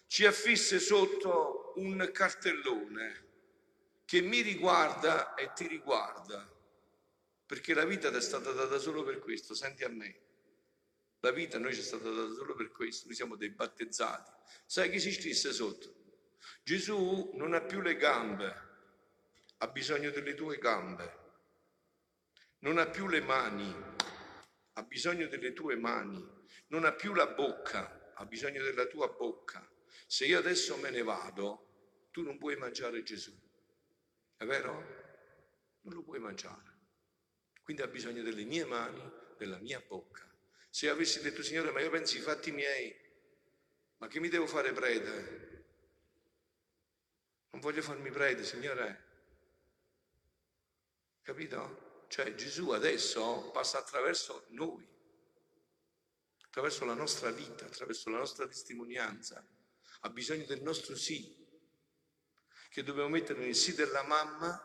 ci 0.07 0.25
affisse 0.25 0.79
sotto 0.79 1.73
un 1.77 2.09
cartellone 2.13 3.24
che 4.05 4.21
mi 4.21 4.41
riguarda 4.41 5.35
e 5.35 5.53
ti 5.55 5.67
riguarda, 5.67 6.51
perché 7.47 7.75
la 7.75 7.85
vita 7.85 8.11
ti 8.11 8.17
è 8.17 8.21
stata 8.21 8.53
data 8.53 8.79
solo 8.79 9.03
per 9.03 9.19
questo, 9.19 9.55
senti 9.55 9.85
a 9.85 9.89
me. 9.89 10.23
La 11.21 11.31
vita 11.31 11.57
a 11.57 11.61
noi 11.61 11.75
ci 11.75 11.81
è 11.81 11.85
stata 11.85 12.11
data 12.11 12.33
solo 12.35 12.55
per 12.55 12.71
questo, 12.71 13.07
noi 13.07 13.15
siamo 13.15 13.37
dei 13.37 13.51
battezzati. 13.51 14.31
Sai 14.67 14.91
chi 14.91 15.01
si 15.01 15.13
scrisse 15.13 15.53
sotto? 15.53 16.03
Gesù 16.63 17.31
non 17.35 17.55
ha 17.55 17.63
più 17.63 17.81
le 17.81 17.97
gambe, 17.97 18.55
ha 19.59 19.69
bisogno 19.69 20.11
delle 20.11 20.35
tue 20.35 20.59
gambe. 20.59 21.23
Non 22.61 22.79
ha 22.79 22.87
più 22.87 23.09
le 23.09 23.21
mani, 23.21 23.75
ha 24.73 24.83
bisogno 24.83 25.29
delle 25.29 25.53
tue 25.53 25.77
mani, 25.77 26.27
non 26.69 26.85
ha 26.85 26.93
più 26.93 27.15
la 27.15 27.27
bocca, 27.27 28.13
ha 28.15 28.25
bisogno 28.27 28.63
della 28.63 28.87
tua 28.87 29.09
bocca. 29.09 29.67
Se 30.07 30.25
io 30.25 30.39
adesso 30.39 30.77
me 30.79 30.91
ne 30.91 31.03
vado, 31.03 32.09
tu 32.11 32.23
non 32.23 32.39
puoi 32.39 32.57
mangiare 32.57 33.03
Gesù. 33.03 33.33
È 34.37 34.45
vero? 34.45 34.73
Non 35.83 35.95
lo 35.95 36.03
puoi 36.03 36.19
mangiare. 36.19 36.73
Quindi 37.63 37.83
ha 37.83 37.87
bisogno 37.87 38.23
delle 38.23 38.45
mie 38.45 38.65
mani, 38.65 39.03
della 39.39 39.59
mia 39.59 39.81
bocca. 39.81 40.31
Se 40.69 40.89
avessi 40.89 41.23
detto, 41.23 41.43
Signore, 41.43 41.71
ma 41.71 41.81
io 41.81 41.91
penso 41.91 42.17
ai 42.17 42.23
fatti 42.23 42.51
miei, 42.51 42.95
ma 43.99 44.09
che 44.09 44.21
mi 44.21 44.29
devo 44.29 44.47
fare 44.47 44.73
prete? 44.73 45.53
Non 47.51 47.61
voglio 47.61 47.83
farmi 47.83 48.11
prete, 48.11 48.45
Signore. 48.45 49.05
Capito? 51.23 52.07
Cioè 52.09 52.35
Gesù 52.35 52.71
adesso 52.71 53.51
passa 53.51 53.79
attraverso 53.79 54.45
noi, 54.49 54.87
attraverso 56.45 56.85
la 56.85 56.95
nostra 56.95 57.31
vita, 57.31 57.65
attraverso 57.65 58.11
la 58.11 58.19
nostra 58.19 58.47
testimonianza. 58.47 59.45
Ha 60.01 60.11
bisogno 60.11 60.45
del 60.45 60.63
nostro 60.63 60.97
sì, 60.97 61.44
che 62.75 62.83
dobbiamo 62.83 63.09
mettere 63.09 63.39
nel 63.39 63.55
sì 63.55 63.73
della 63.73 64.03
mamma 64.03 64.61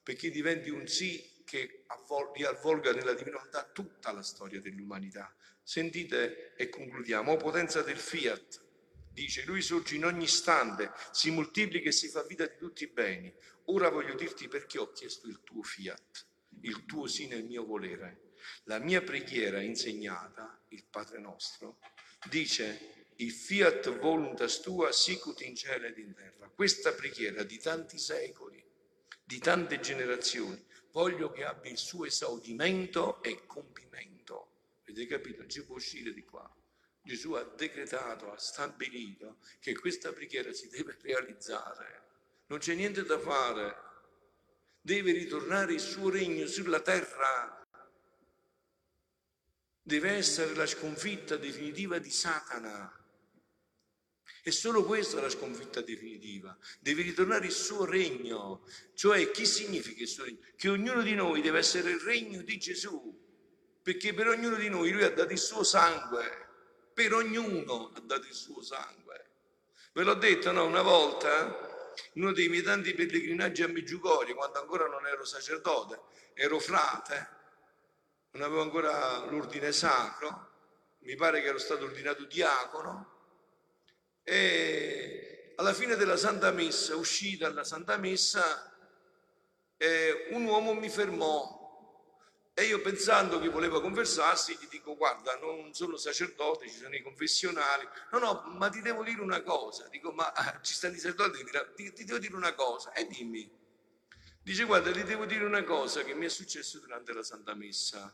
perché 0.00 0.30
diventi 0.30 0.70
un 0.70 0.86
sì 0.86 1.42
che 1.44 1.84
riavvolga 2.32 2.92
nella 2.92 3.12
divinità 3.12 3.68
tutta 3.72 4.12
la 4.12 4.22
storia 4.22 4.60
dell'umanità. 4.60 5.34
Sentite 5.60 6.54
e 6.54 6.68
concludiamo. 6.68 7.32
O 7.32 7.36
potenza 7.36 7.82
del 7.82 7.98
fiat, 7.98 8.62
dice, 9.10 9.44
lui 9.46 9.62
sorge 9.62 9.96
in 9.96 10.04
ogni 10.04 10.24
istante, 10.24 10.92
si 11.10 11.32
moltiplica 11.32 11.88
e 11.88 11.92
si 11.92 12.08
fa 12.08 12.22
vita 12.22 12.46
di 12.46 12.56
tutti 12.56 12.84
i 12.84 12.88
beni. 12.88 13.34
Ora 13.64 13.88
voglio 13.88 14.14
dirti 14.14 14.46
perché 14.46 14.78
ho 14.78 14.92
chiesto 14.92 15.26
il 15.26 15.40
tuo 15.42 15.62
fiat 15.62 16.26
il 16.62 16.84
tuo 16.86 17.06
sì 17.06 17.26
nel 17.26 17.44
mio 17.44 17.64
volere. 17.64 18.32
La 18.64 18.78
mia 18.78 19.02
preghiera 19.02 19.60
insegnata, 19.60 20.60
il 20.68 20.84
Padre 20.88 21.18
nostro, 21.18 21.78
dice 22.28 22.97
il 23.20 23.32
fiat 23.32 23.98
voluntas 23.98 24.60
tua 24.60 24.92
sicut 24.92 25.40
in 25.40 25.56
cielo 25.56 25.86
ed 25.86 25.98
in 25.98 26.14
terra. 26.14 26.48
Questa 26.48 26.92
preghiera 26.92 27.42
di 27.42 27.58
tanti 27.58 27.98
secoli, 27.98 28.62
di 29.24 29.38
tante 29.38 29.80
generazioni, 29.80 30.64
voglio 30.92 31.30
che 31.30 31.44
abbia 31.44 31.70
il 31.70 31.78
suo 31.78 32.04
esaudimento 32.04 33.22
e 33.22 33.44
compimento. 33.46 34.50
Avete 34.82 35.06
capito? 35.06 35.40
Non 35.40 35.50
ci 35.50 35.64
può 35.64 35.76
uscire 35.76 36.12
di 36.12 36.24
qua. 36.24 36.48
Gesù 37.02 37.32
ha 37.32 37.42
decretato, 37.42 38.30
ha 38.30 38.38
stabilito 38.38 39.38
che 39.60 39.74
questa 39.74 40.12
preghiera 40.12 40.52
si 40.52 40.68
deve 40.68 40.96
realizzare. 41.00 42.02
Non 42.46 42.58
c'è 42.58 42.74
niente 42.74 43.02
da 43.02 43.18
fare, 43.18 43.76
deve 44.80 45.12
ritornare 45.12 45.72
il 45.72 45.80
suo 45.80 46.08
regno 46.08 46.46
sulla 46.46 46.80
terra. 46.80 47.66
Deve 49.82 50.10
essere 50.10 50.54
la 50.54 50.66
sconfitta 50.66 51.36
definitiva 51.36 51.98
di 51.98 52.10
Satana. 52.10 52.97
E 54.42 54.50
solo 54.50 54.84
questa 54.84 55.18
è 55.18 55.20
la 55.20 55.28
sconfitta 55.28 55.80
definitiva. 55.80 56.56
Deve 56.80 57.02
ritornare 57.02 57.46
il 57.46 57.52
suo 57.52 57.84
regno. 57.84 58.66
Cioè, 58.94 59.30
chi 59.30 59.44
significa 59.44 60.02
il 60.02 60.08
suo 60.08 60.24
regno? 60.24 60.38
Che 60.56 60.68
ognuno 60.68 61.02
di 61.02 61.14
noi 61.14 61.40
deve 61.40 61.58
essere 61.58 61.90
il 61.90 62.00
regno 62.00 62.42
di 62.42 62.58
Gesù. 62.58 63.26
Perché 63.82 64.14
per 64.14 64.28
ognuno 64.28 64.56
di 64.56 64.68
noi 64.68 64.90
lui 64.90 65.04
ha 65.04 65.10
dato 65.10 65.32
il 65.32 65.38
suo 65.38 65.62
sangue. 65.62 66.46
Per 66.94 67.12
ognuno 67.14 67.92
ha 67.94 68.00
dato 68.00 68.26
il 68.26 68.34
suo 68.34 68.62
sangue. 68.62 69.26
Ve 69.92 70.02
l'ho 70.02 70.14
detto, 70.14 70.52
no? 70.52 70.64
Una 70.64 70.82
volta 70.82 71.66
in 72.12 72.22
uno 72.22 72.32
dei 72.32 72.48
miei 72.48 72.62
tanti 72.62 72.94
pellegrinaggi 72.94 73.62
a 73.62 73.68
Meggiugorie, 73.68 74.34
quando 74.34 74.60
ancora 74.60 74.86
non 74.86 75.06
ero 75.06 75.24
sacerdote, 75.24 76.00
ero 76.34 76.58
frate, 76.58 77.36
non 78.32 78.42
avevo 78.42 78.62
ancora 78.62 79.24
l'ordine 79.26 79.72
sacro, 79.72 80.50
mi 81.00 81.16
pare 81.16 81.40
che 81.40 81.48
ero 81.48 81.58
stato 81.58 81.84
ordinato 81.84 82.24
diacono, 82.24 83.17
e 84.28 85.54
alla 85.56 85.72
fine 85.72 85.96
della 85.96 86.18
Santa 86.18 86.50
Messa, 86.50 86.94
uscì 86.96 87.38
dalla 87.38 87.64
Santa 87.64 87.96
Messa, 87.96 88.76
eh, 89.78 90.26
un 90.32 90.44
uomo 90.44 90.74
mi 90.74 90.90
fermò 90.90 91.56
e 92.52 92.64
io 92.64 92.82
pensando 92.82 93.40
che 93.40 93.48
voleva 93.48 93.80
conversarsi, 93.80 94.58
gli 94.60 94.66
dico, 94.68 94.96
guarda, 94.96 95.38
non 95.38 95.72
sono 95.72 95.96
sacerdote, 95.96 96.68
ci 96.68 96.76
sono 96.76 96.94
i 96.94 97.02
confessionali. 97.02 97.88
No, 98.10 98.18
no, 98.18 98.42
ma 98.56 98.68
ti 98.68 98.82
devo 98.82 99.02
dire 99.02 99.22
una 99.22 99.42
cosa. 99.42 99.86
Dico, 99.88 100.10
ma 100.10 100.32
ah, 100.32 100.60
ci 100.60 100.74
stanno 100.74 100.96
i 100.96 100.98
sacerdoti, 100.98 101.44
ti, 101.76 101.92
ti 101.92 102.04
devo 102.04 102.18
dire 102.18 102.34
una 102.34 102.54
cosa. 102.54 102.92
E 102.92 103.06
dimmi. 103.06 103.48
Dice, 104.42 104.64
guarda, 104.64 104.90
ti 104.90 105.04
devo 105.04 105.24
dire 105.24 105.44
una 105.44 105.62
cosa 105.62 106.02
che 106.02 106.14
mi 106.14 106.26
è 106.26 106.28
successo 106.28 106.80
durante 106.80 107.12
la 107.12 107.22
Santa 107.22 107.54
Messa. 107.54 108.12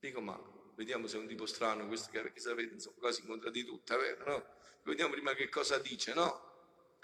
Dico, 0.00 0.20
ma 0.20 0.38
vediamo 0.82 1.06
se 1.06 1.16
è 1.16 1.20
un 1.20 1.26
tipo 1.26 1.46
strano, 1.46 1.86
questo 1.86 2.10
che, 2.10 2.32
sapete, 2.36 2.74
insomma, 2.74 2.96
quasi 2.98 3.20
incontra 3.22 3.50
di 3.50 3.64
tutta, 3.64 3.96
vero? 3.96 4.24
No? 4.24 4.46
Vediamo 4.84 5.12
prima 5.12 5.34
che 5.34 5.48
cosa 5.48 5.78
dice, 5.78 6.14
no? 6.14 6.50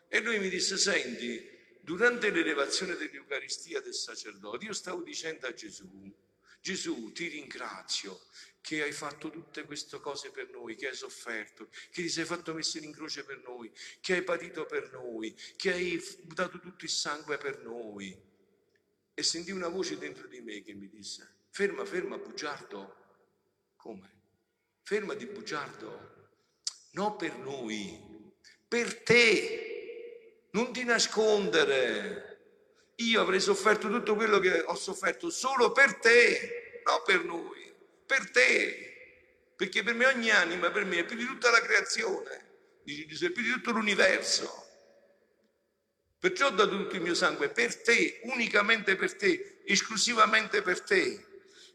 E 0.09 0.21
lui 0.21 0.39
mi 0.39 0.49
disse, 0.49 0.77
senti, 0.77 1.57
Durante 1.89 2.29
l'elevazione 2.29 2.97
dell'Eucaristia 2.97 3.81
del 3.81 3.95
sacerdote, 3.95 4.67
io 4.67 4.75
stavo 4.75 5.01
dicendo 5.01 5.47
a 5.47 5.55
Gesù, 5.55 6.15
Gesù 6.61 7.13
ti 7.13 7.29
ringrazio 7.29 8.21
che 8.61 8.83
hai 8.83 8.93
fatto 8.93 9.31
tutte 9.31 9.65
queste 9.65 9.99
cose 9.99 10.31
per 10.31 10.51
noi, 10.51 10.77
che 10.77 10.89
hai 10.89 10.95
sofferto, 10.95 11.71
che 11.71 12.03
ti 12.03 12.11
sei 12.11 12.27
fatto 12.27 12.53
mettere 12.53 12.85
in 12.85 12.93
croce 12.93 13.25
per 13.25 13.39
noi, 13.39 13.73
che 14.03 14.17
hai 14.17 14.23
patito 14.23 14.67
per 14.67 14.93
noi, 14.93 15.35
che 15.57 15.73
hai 15.73 15.99
dato 16.25 16.61
tutto 16.61 16.85
il 16.85 16.91
sangue 16.91 17.39
per 17.39 17.63
noi. 17.63 18.15
E 19.15 19.23
sentì 19.23 19.51
una 19.51 19.69
voce 19.69 19.97
dentro 19.97 20.29
di 20.29 20.43
me 20.43 20.61
che 20.61 20.75
mi 20.75 20.91
disse, 20.91 21.47
ferma, 21.49 21.87
ferma, 21.87 22.19
bugiardo. 22.19 23.08
Come? 23.79 24.11
Ferma 24.83 25.15
di 25.15 25.27
bugiardo. 25.27 26.17
No 26.93 27.15
per 27.15 27.37
noi, 27.37 28.35
per 28.67 29.03
te 29.03 30.49
non 30.51 30.73
ti 30.73 30.83
nascondere. 30.83 32.25
Io 32.97 33.21
avrei 33.21 33.41
sofferto 33.41 33.89
tutto 33.89 34.17
quello 34.17 34.41
che 34.41 34.63
ho 34.63 34.75
sofferto 34.75 35.31
solo 35.31 35.71
per 35.71 35.95
te, 35.99 36.83
non 36.85 37.03
per 37.05 37.25
noi, 37.25 37.73
per 38.05 38.31
te. 38.31 39.53
Perché 39.55 39.85
per 39.85 39.95
me 39.95 40.07
ogni 40.07 40.31
anima, 40.31 40.71
per 40.73 40.85
me 40.85 40.99
è 40.99 41.05
più 41.05 41.17
di 41.17 41.25
tutta 41.25 41.51
la 41.51 41.61
creazione, 41.61 42.31
è 42.85 43.31
più 43.31 43.43
di 43.43 43.53
tutto 43.53 43.71
l'universo. 43.71 44.67
Perciò 46.19 46.49
ho 46.49 46.51
dato 46.51 46.77
tutto 46.77 46.97
il 46.97 47.03
mio 47.03 47.15
sangue 47.15 47.49
per 47.49 47.81
te, 47.81 48.21
unicamente 48.25 48.97
per 48.97 49.15
te, 49.15 49.63
esclusivamente 49.65 50.63
per 50.63 50.81
te. 50.83 51.28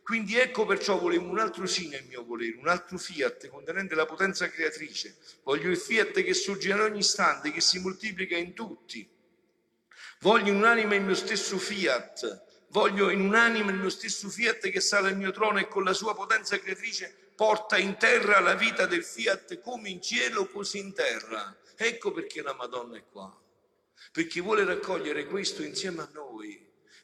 Quindi 0.03 0.37
ecco 0.37 0.65
perciò 0.65 0.99
volevo 0.99 1.29
un 1.29 1.39
altro 1.39 1.65
sì 1.65 1.87
nel 1.87 2.03
mio 2.03 2.25
volere, 2.25 2.57
un 2.57 2.67
altro 2.67 2.97
fiat 2.97 3.47
contenente 3.47 3.95
la 3.95 4.05
potenza 4.05 4.49
creatrice. 4.49 5.15
Voglio 5.43 5.69
il 5.69 5.77
fiat 5.77 6.21
che 6.23 6.33
sorge 6.33 6.71
in 6.71 6.79
ogni 6.81 6.99
istante, 6.99 7.51
che 7.51 7.61
si 7.61 7.79
moltiplica 7.79 8.35
in 8.35 8.53
tutti. 8.53 9.09
Voglio 10.19 10.53
un'anima 10.53 10.95
il 10.95 11.03
mio 11.03 11.15
stesso 11.15 11.57
fiat, 11.57 12.67
voglio 12.69 13.09
in 13.09 13.21
un'anima 13.21 13.71
il 13.71 13.77
mio 13.77 13.89
stesso 13.89 14.27
fiat 14.27 14.69
che 14.69 14.81
sale 14.81 15.07
al 15.07 15.17
mio 15.17 15.31
trono 15.31 15.59
e 15.59 15.69
con 15.69 15.83
la 15.83 15.93
sua 15.93 16.13
potenza 16.13 16.59
creatrice 16.59 17.31
porta 17.35 17.77
in 17.77 17.97
terra 17.97 18.39
la 18.41 18.55
vita 18.55 18.85
del 18.85 19.05
fiat 19.05 19.59
come 19.61 19.89
in 19.89 20.01
cielo 20.01 20.47
così 20.47 20.79
in 20.79 20.93
terra. 20.93 21.57
Ecco 21.75 22.11
perché 22.11 22.41
la 22.41 22.53
Madonna 22.53 22.97
è 22.97 23.03
qua, 23.09 23.33
perché 24.11 24.41
vuole 24.41 24.65
raccogliere 24.65 25.25
questo 25.25 25.63
insieme 25.63 26.01
a 26.01 26.09
noi 26.13 26.42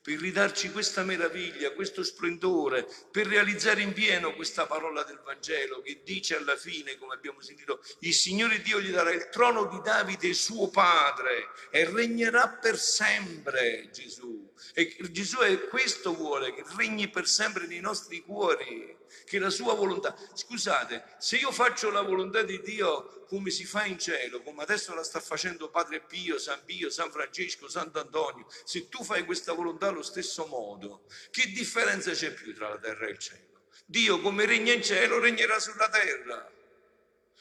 per 0.01 0.17
ridarci 0.17 0.71
questa 0.71 1.03
meraviglia, 1.03 1.73
questo 1.73 2.03
splendore, 2.03 2.87
per 3.11 3.27
realizzare 3.27 3.81
in 3.81 3.93
pieno 3.93 4.33
questa 4.33 4.65
parola 4.65 5.03
del 5.03 5.21
Vangelo 5.23 5.81
che 5.81 6.01
dice 6.03 6.37
alla 6.37 6.55
fine, 6.55 6.97
come 6.97 7.13
abbiamo 7.13 7.41
sentito, 7.41 7.81
il 7.99 8.13
Signore 8.13 8.61
Dio 8.61 8.79
gli 8.79 8.91
darà 8.91 9.11
il 9.11 9.29
trono 9.29 9.65
di 9.65 9.81
Davide, 9.81 10.33
suo 10.33 10.69
padre, 10.69 11.49
e 11.69 11.89
regnerà 11.89 12.47
per 12.47 12.77
sempre 12.77 13.89
Gesù. 13.91 14.51
E 14.73 14.95
Gesù 15.11 15.37
è 15.39 15.67
questo 15.67 16.13
vuole, 16.13 16.53
che 16.53 16.63
regni 16.77 17.09
per 17.09 17.27
sempre 17.27 17.67
nei 17.67 17.79
nostri 17.79 18.21
cuori, 18.21 18.97
che 19.25 19.39
la 19.39 19.49
sua 19.49 19.73
volontà. 19.73 20.15
Scusate, 20.33 21.15
se 21.17 21.37
io 21.37 21.51
faccio 21.51 21.89
la 21.89 22.01
volontà 22.01 22.41
di 22.43 22.61
Dio 22.61 23.25
come 23.27 23.49
si 23.51 23.65
fa 23.65 23.85
in 23.85 23.99
cielo, 23.99 24.41
come 24.41 24.63
adesso 24.63 24.93
la 24.93 25.03
sta 25.03 25.19
facendo 25.19 25.69
Padre 25.69 26.01
Pio, 26.01 26.37
San 26.39 26.61
Pio, 26.65 26.89
San 26.89 27.11
Francesco, 27.11 27.69
Sant'Antonio, 27.69 28.47
se 28.63 28.89
tu 28.89 29.03
fai 29.03 29.23
questa 29.25 29.53
volontà 29.53 29.87
allo 29.87 30.03
stesso 30.03 30.45
modo, 30.47 31.03
che 31.29 31.51
differenza 31.51 32.11
c'è 32.11 32.31
più 32.31 32.53
tra 32.55 32.69
la 32.69 32.79
terra 32.79 33.07
e 33.07 33.11
il 33.11 33.19
cielo? 33.19 33.47
Dio 33.85 34.19
come 34.19 34.45
regna 34.45 34.73
in 34.73 34.83
cielo 34.83 35.19
regnerà 35.19 35.59
sulla 35.59 35.89
terra. 35.89 36.58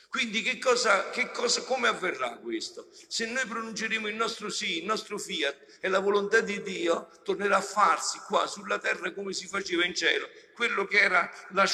Quindi 0.09 0.41
che 0.41 0.59
cosa, 0.59 1.11
che 1.11 1.31
cosa, 1.33 1.63
come 1.65 1.87
avverrà 1.87 2.39
questo? 2.39 2.89
Se 3.09 3.27
noi 3.27 3.45
pronunceremo 3.47 4.09
il 4.09 4.15
nostro 4.15 4.49
sì, 4.49 4.79
il 4.79 4.87
nostro 4.87 5.19
fiat 5.19 5.79
e 5.81 5.89
la 5.89 5.99
volontà 5.99 6.41
di 6.41 6.63
Dio 6.63 7.11
tornerà 7.23 7.59
a 7.59 7.63
farsi 7.63 8.19
qua 8.27 8.47
sulla 8.47 8.79
terra 8.79 9.13
come 9.13 9.35
si 9.35 9.47
faceva 9.47 9.85
in 9.85 9.95
cielo, 9.95 10.27
quello 10.55 10.87
che 10.87 11.01
era 11.01 11.31
la, 11.51 11.69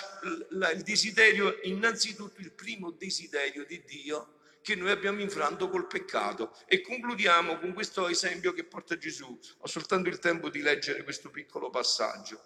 la, 0.51 0.71
il 0.73 0.83
desiderio, 0.83 1.61
innanzitutto 1.63 2.41
il 2.41 2.51
primo 2.51 2.91
desiderio 2.91 3.65
di 3.65 3.85
Dio 3.85 4.41
che 4.63 4.75
noi 4.75 4.91
abbiamo 4.91 5.21
infranto 5.21 5.69
col 5.69 5.87
peccato. 5.87 6.57
E 6.67 6.81
concludiamo 6.81 7.59
con 7.61 7.73
questo 7.73 8.09
esempio 8.09 8.53
che 8.53 8.65
porta 8.65 8.97
Gesù. 8.97 9.39
Ho 9.59 9.67
soltanto 9.69 10.09
il 10.09 10.19
tempo 10.19 10.49
di 10.49 10.61
leggere 10.61 11.05
questo 11.05 11.31
piccolo 11.31 11.71
passaggio. 11.71 12.43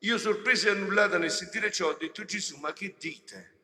Io 0.00 0.18
sorpresa 0.18 0.68
e 0.68 0.72
annullata 0.72 1.16
nel 1.16 1.30
sentire 1.30 1.70
ciò 1.70 1.90
ho 1.90 1.96
detto 1.96 2.24
Gesù, 2.24 2.56
ma 2.56 2.72
che 2.72 2.96
dite? 2.98 3.60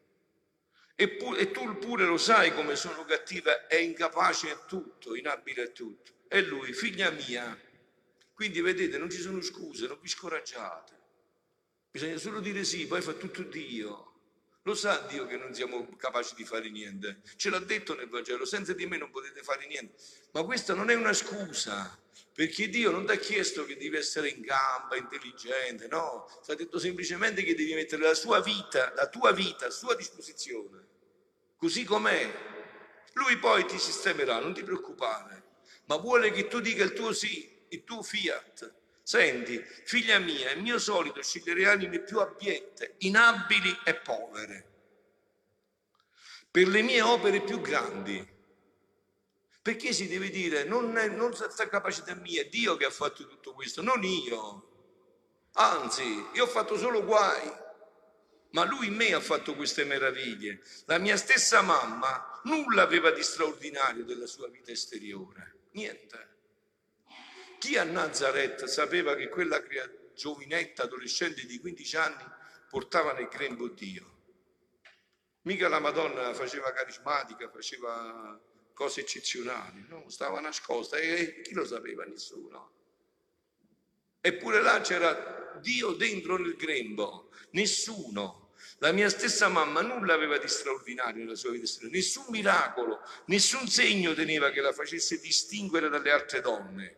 E, 1.01 1.11
pu- 1.11 1.37
e 1.37 1.53
tu 1.53 1.79
pure 1.79 2.05
lo 2.05 2.17
sai 2.17 2.53
come 2.53 2.75
sono 2.75 3.05
cattiva 3.05 3.69
e 3.69 3.85
incapace 3.85 4.51
a 4.51 4.57
tutto, 4.57 5.15
inabile 5.15 5.63
a 5.63 5.69
tutto. 5.69 6.13
E 6.27 6.43
lui, 6.43 6.73
figlia 6.73 7.09
mia, 7.11 7.57
quindi 8.35 8.61
vedete, 8.61 8.99
non 8.99 9.09
ci 9.09 9.21
sono 9.21 9.41
scuse, 9.41 9.87
non 9.87 10.01
vi 10.01 10.09
scoraggiate. 10.09 10.93
Bisogna 11.89 12.17
solo 12.17 12.41
dire 12.41 12.65
sì, 12.65 12.89
poi 12.89 13.01
fa 13.01 13.13
tutto 13.13 13.43
Dio. 13.43 14.07
Lo 14.63 14.75
sa 14.75 15.07
Dio 15.09 15.27
che 15.27 15.37
non 15.37 15.55
siamo 15.55 15.89
capaci 15.97 16.35
di 16.35 16.45
fare 16.45 16.69
niente. 16.69 17.21
Ce 17.37 17.49
l'ha 17.49 17.61
detto 17.61 17.95
nel 17.95 18.09
Vangelo, 18.09 18.45
senza 18.45 18.73
di 18.73 18.87
me 18.87 18.97
non 18.97 19.13
potete 19.13 19.43
fare 19.43 19.69
niente. 19.69 19.95
Ma 20.33 20.43
questa 20.43 20.75
non 20.75 20.91
è 20.91 20.95
una 20.95 21.13
scusa, 21.13 21.97
perché 22.35 22.69
Dio 22.69 22.91
non 22.91 23.07
ti 23.07 23.13
ha 23.13 23.17
chiesto 23.19 23.65
che 23.65 23.77
devi 23.77 23.97
essere 23.97 24.31
in 24.31 24.41
gamba, 24.41 24.97
intelligente, 24.97 25.87
no. 25.87 26.27
Ti 26.45 26.51
ha 26.51 26.55
detto 26.55 26.79
semplicemente 26.79 27.43
che 27.45 27.55
devi 27.55 27.73
mettere 27.75 28.03
la 28.03 28.15
sua 28.15 28.41
vita, 28.41 28.93
la 28.95 29.09
tua 29.09 29.33
vita 29.33 29.67
a 29.67 29.71
sua 29.71 29.95
disposizione, 29.95 30.88
così 31.59 31.85
com'è. 31.85 32.47
Lui 33.15 33.37
poi 33.37 33.67
ti 33.67 33.79
sistemerà, 33.79 34.39
non 34.39 34.55
ti 34.55 34.63
preoccupare, 34.63 35.43
ma 35.87 35.97
vuole 35.97 36.31
che 36.31 36.47
tu 36.47 36.61
dica 36.61 36.85
il 36.85 36.93
tuo 36.93 37.13
sì, 37.13 37.67
il 37.69 37.85
tuo 37.85 38.03
fiat. 38.03 38.75
Senti, 39.03 39.59
figlia 39.85 40.19
mia, 40.19 40.51
è 40.51 40.55
mio 40.55 40.79
solito 40.79 41.23
scegliere 41.23 41.67
anime 41.67 42.01
più 42.01 42.19
abbiette, 42.21 42.95
inabili 42.99 43.75
e 43.85 43.95
povere, 43.95 44.67
per 46.51 46.69
le 46.69 46.83
mie 46.83 47.01
opere 47.03 47.41
più 47.41 47.61
grandi. 47.61 48.37
Perché 49.63 49.93
si 49.93 50.09
deve 50.09 50.31
dire, 50.31 50.65
non 50.65 50.97
è 50.97 51.09
non 51.09 51.35
sta 51.35 51.69
capacità 51.69 52.15
mia, 52.15 52.43
è 52.43 52.49
Dio 52.49 52.77
che 52.77 52.85
ha 52.85 52.91
fatto 52.91 53.27
tutto 53.27 53.53
questo, 53.53 53.83
non 53.83 54.03
io. 54.05 54.67
Anzi, 55.55 56.27
io 56.35 56.45
ho 56.45 56.47
fatto 56.47 56.77
solo 56.77 57.05
guai, 57.05 57.51
ma 58.59 58.65
lui 58.65 58.89
in 58.89 58.95
me 58.95 59.13
ha 59.13 59.21
fatto 59.21 59.55
queste 59.55 59.85
meraviglie. 59.85 60.61
La 60.87 60.99
mia 60.99 61.17
stessa 61.17 61.63
mamma 61.63 62.41
nulla 62.45 62.83
aveva 62.83 63.13
di 63.13 63.23
straordinario 63.23 64.05
della 64.05 64.27
sua 64.27 64.49
vita 64.49 64.73
esteriore, 64.73 65.69
niente. 65.73 66.27
Chi 67.61 67.77
a 67.77 67.85
Nazareth 67.85 68.65
sapeva 68.65 69.15
che 69.15 69.29
quella 69.29 69.63
giovinetta 70.13 70.85
adolescente 70.85 71.47
di 71.47 71.61
15 71.61 71.97
anni 71.97 72.25
portava 72.69 73.13
nel 73.13 73.29
grembo 73.29 73.69
Dio? 73.69 74.17
Mica 75.43 75.69
la 75.69 75.79
Madonna 75.79 76.35
faceva 76.35 76.73
carismatica, 76.73 77.49
faceva 77.51 78.41
cose 78.75 79.03
eccezionali, 79.03 79.87
no? 79.89 80.09
Stava 80.09 80.41
nascosta 80.41 80.97
e 80.97 81.43
chi 81.43 81.55
lo 81.55 81.65
sapeva? 81.65 82.05
Nessuno. 82.05 82.73
Eppure 84.21 84.61
là 84.61 84.81
c'era 84.81 85.57
Dio 85.61 85.93
dentro 85.93 86.37
nel 86.37 86.57
grembo, 86.57 87.31
nessuno. 87.51 88.47
La 88.81 88.93
mia 88.93 89.09
stessa 89.09 89.49
mamma 89.49 89.81
nulla 89.81 90.15
aveva 90.15 90.39
di 90.39 90.47
straordinario 90.47 91.25
nella 91.25 91.35
sua 91.35 91.51
vita 91.51 91.65
esteriore, 91.65 91.97
nessun 91.97 92.27
miracolo, 92.29 93.01
nessun 93.27 93.67
segno 93.67 94.15
teneva 94.15 94.51
che 94.51 94.61
la 94.61 94.73
facesse 94.73 95.19
distinguere 95.19 95.89
dalle 95.89 96.13
altre 96.13 96.41
donne. 96.41 96.97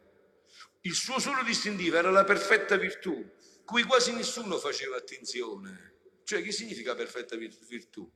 Il 0.82 0.94
suo 0.94 1.18
solo 1.18 1.42
distintivo 1.42 1.96
era 1.96 2.10
la 2.10 2.24
perfetta 2.24 2.76
virtù, 2.76 3.26
cui 3.64 3.82
quasi 3.84 4.12
nessuno 4.12 4.58
faceva 4.58 4.96
attenzione. 4.96 5.94
Cioè, 6.24 6.42
che 6.42 6.52
significa 6.52 6.94
perfetta 6.94 7.36
virtù? 7.36 8.10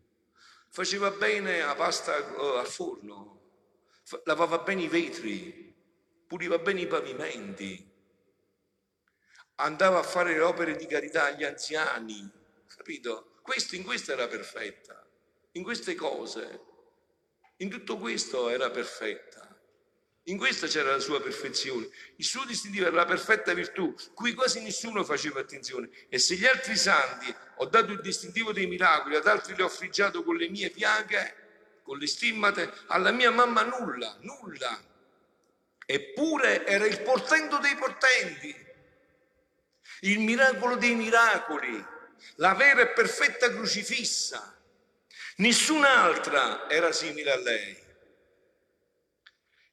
Faceva 0.68 1.10
bene 1.10 1.60
la 1.60 1.74
pasta 1.74 2.16
eh, 2.16 2.58
al 2.58 2.66
forno, 2.66 3.40
lavava 4.24 4.58
bene 4.58 4.82
i 4.82 4.88
vetri, 4.88 5.74
puliva 6.26 6.58
bene 6.58 6.82
i 6.82 6.86
pavimenti, 6.86 7.92
andava 9.56 10.00
a 10.00 10.02
fare 10.02 10.34
le 10.34 10.40
opere 10.40 10.76
di 10.76 10.86
carità 10.86 11.26
agli 11.26 11.44
anziani, 11.44 12.30
capito? 12.66 13.33
Questo, 13.44 13.74
in 13.74 13.82
questo 13.82 14.10
era 14.10 14.26
perfetta, 14.26 15.06
in 15.52 15.62
queste 15.62 15.94
cose, 15.94 16.60
in 17.56 17.68
tutto 17.68 17.98
questo 17.98 18.48
era 18.48 18.70
perfetta. 18.70 19.54
In 20.28 20.38
questo 20.38 20.66
c'era 20.66 20.92
la 20.92 20.98
sua 20.98 21.20
perfezione. 21.20 21.90
Il 22.16 22.24
suo 22.24 22.46
distintivo 22.46 22.86
era 22.86 22.96
la 22.96 23.04
perfetta 23.04 23.52
virtù, 23.52 23.94
cui 24.14 24.32
quasi 24.32 24.62
nessuno 24.62 25.04
faceva 25.04 25.40
attenzione. 25.40 25.90
E 26.08 26.18
se 26.18 26.36
gli 26.36 26.46
altri 26.46 26.74
santi 26.74 27.34
ho 27.56 27.66
dato 27.66 27.92
il 27.92 28.00
distintivo 28.00 28.50
dei 28.50 28.66
miracoli, 28.66 29.16
ad 29.16 29.26
altri 29.26 29.54
le 29.54 29.64
ho 29.64 29.68
frigiato 29.68 30.24
con 30.24 30.36
le 30.36 30.48
mie 30.48 30.70
piaghe, 30.70 31.80
con 31.82 31.98
le 31.98 32.06
stimmate, 32.06 32.72
alla 32.86 33.10
mia 33.10 33.30
mamma 33.30 33.60
nulla, 33.62 34.16
nulla. 34.20 34.82
Eppure 35.84 36.64
era 36.64 36.86
il 36.86 37.02
portento 37.02 37.58
dei 37.58 37.74
portenti, 37.74 38.56
il 40.00 40.20
miracolo 40.20 40.76
dei 40.76 40.94
miracoli, 40.94 41.92
la 42.36 42.54
vera 42.54 42.82
e 42.82 42.88
perfetta 42.88 43.50
crocifissa. 43.50 44.58
Nessun'altra 45.36 46.68
era 46.68 46.92
simile 46.92 47.32
a 47.32 47.36
lei. 47.36 47.82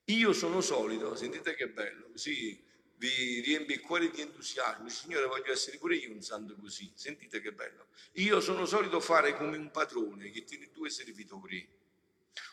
Io 0.06 0.34
sono 0.34 0.62
solito, 0.62 1.16
sentite 1.16 1.56
che 1.56 1.70
bello, 1.70 2.10
così 2.12 2.70
vi 3.02 3.40
riempie 3.42 3.76
il 3.76 3.82
cuore 3.82 4.12
di 4.12 4.22
entusiasmo. 4.22 4.88
Signore, 4.88 5.26
voglio 5.26 5.52
essere 5.52 5.78
pure 5.78 5.96
io 5.96 6.12
un 6.12 6.22
santo 6.22 6.56
così. 6.56 6.92
Sentite 6.94 7.42
che 7.42 7.52
bello. 7.52 7.88
Io 8.14 8.40
sono 8.42 8.66
solito 8.66 9.00
fare 9.00 9.36
come 9.36 9.58
un 9.58 9.72
padrone 9.72 10.30
che 10.30 10.44
tiene 10.44 10.70
due 10.72 10.92
servitori. 10.92 11.68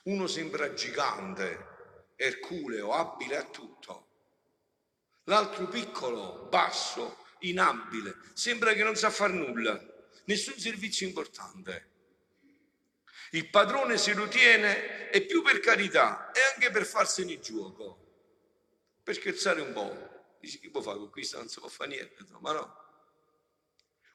Uno 0.04 0.26
sembra 0.26 0.72
gigante, 0.72 2.12
erculeo, 2.16 2.92
abile 2.92 3.36
a 3.36 3.44
tutto. 3.44 4.06
L'altro 5.24 5.68
piccolo, 5.68 6.46
basso, 6.48 7.26
inabile. 7.40 8.16
Sembra 8.34 8.72
che 8.72 8.82
non 8.82 8.96
sa 8.96 9.10
far 9.10 9.30
nulla. 9.30 9.80
Nessun 10.24 10.58
servizio 10.58 11.06
importante. 11.06 11.86
Il 13.32 13.50
padrone 13.50 13.98
se 13.98 14.14
lo 14.14 14.26
tiene 14.28 15.10
e 15.10 15.22
più 15.22 15.42
per 15.42 15.60
carità 15.60 16.30
e 16.32 16.40
anche 16.54 16.70
per 16.70 16.86
farsene 16.86 17.38
gioco, 17.40 18.06
per 19.02 19.14
scherzare 19.14 19.60
un 19.60 19.72
po'. 19.72 20.36
Dici 20.40 20.58
chi 20.58 20.70
può 20.70 20.80
fare 20.80 20.98
con 20.98 21.10
questo? 21.10 21.36
Non 21.38 21.48
si 21.48 21.58
può 21.58 21.68
fare 21.68 21.90
niente, 21.90 22.24
ma 22.40 22.52
no. 22.52 22.86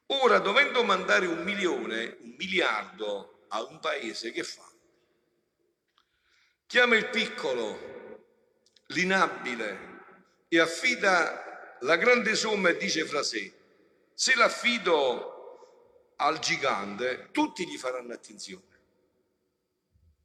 Ora, 0.07 0.39
dovendo 0.39 0.83
mandare 0.83 1.25
un 1.25 1.43
milione, 1.43 2.17
un 2.21 2.35
miliardo 2.37 3.45
a 3.49 3.63
un 3.63 3.79
paese, 3.79 4.31
che 4.31 4.43
fa? 4.43 4.67
Chiama 6.65 6.95
il 6.95 7.09
piccolo, 7.09 8.27
l'inabile, 8.87 9.91
e 10.47 10.59
affida 10.59 11.42
la 11.83 11.97
grande 11.97 12.35
somma 12.35 12.69
e 12.69 12.77
dice 12.77 13.05
fra 13.05 13.23
sé, 13.23 13.51
se 14.13 14.35
l'affido 14.35 16.13
al 16.17 16.39
gigante, 16.39 17.29
tutti 17.31 17.67
gli 17.67 17.77
faranno 17.77 18.13
attenzione. 18.13 18.71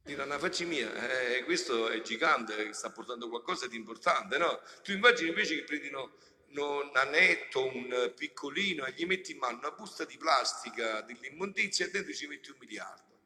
Diranno, 0.02 0.38
facci 0.38 0.64
mia, 0.64 0.90
eh, 1.36 1.44
questo 1.44 1.88
è 1.88 2.00
gigante, 2.00 2.72
sta 2.72 2.90
portando 2.90 3.28
qualcosa 3.28 3.66
di 3.66 3.76
importante, 3.76 4.38
no? 4.38 4.60
Tu 4.82 4.92
immagini 4.92 5.28
invece 5.28 5.56
che 5.56 5.64
prendino 5.64 6.16
un 6.50 6.90
anetto, 6.94 7.66
un 7.66 8.12
piccolino 8.16 8.86
e 8.86 8.92
gli 8.92 9.04
metti 9.04 9.32
in 9.32 9.38
mano 9.38 9.58
una 9.58 9.70
busta 9.72 10.04
di 10.04 10.16
plastica 10.16 11.02
dell'immondizia 11.02 11.84
e 11.84 11.90
dentro 11.90 12.12
ci 12.14 12.26
metti 12.26 12.50
un 12.50 12.56
miliardo. 12.58 13.16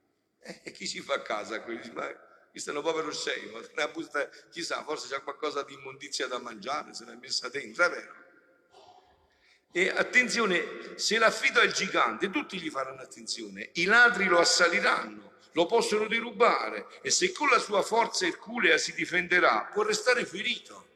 Eh, 0.40 0.60
e 0.64 0.72
chi 0.72 0.88
ci 0.88 1.00
fa 1.00 1.14
a 1.14 1.22
casa? 1.22 1.62
Ma 1.92 2.30
questo 2.50 2.72
è 2.72 2.76
un 2.76 2.82
povero 2.82 3.12
scemo, 3.12 3.60
una 3.74 3.88
busta, 3.88 4.28
chissà, 4.50 4.82
forse 4.82 5.06
c'è 5.08 5.22
qualcosa 5.22 5.62
di 5.62 5.74
immondizia 5.74 6.26
da 6.26 6.38
mangiare, 6.38 6.94
se 6.94 7.04
l'è 7.04 7.14
messa 7.14 7.48
dentro, 7.48 7.84
è 7.84 7.90
vero? 7.90 8.21
E 9.74 9.88
attenzione, 9.88 10.98
se 10.98 11.16
l'affido 11.16 11.60
al 11.60 11.72
gigante, 11.72 12.28
tutti 12.28 12.60
gli 12.60 12.68
faranno 12.68 13.00
attenzione, 13.00 13.70
i 13.74 13.84
ladri 13.84 14.26
lo 14.26 14.38
assaliranno, 14.38 15.32
lo 15.52 15.64
possono 15.64 16.06
derubare 16.08 16.88
e 17.00 17.10
se 17.10 17.32
con 17.32 17.48
la 17.48 17.58
sua 17.58 17.80
forza 17.80 18.26
erculea 18.26 18.76
si 18.76 18.92
difenderà, 18.92 19.70
può 19.72 19.82
restare 19.82 20.26
ferito. 20.26 20.88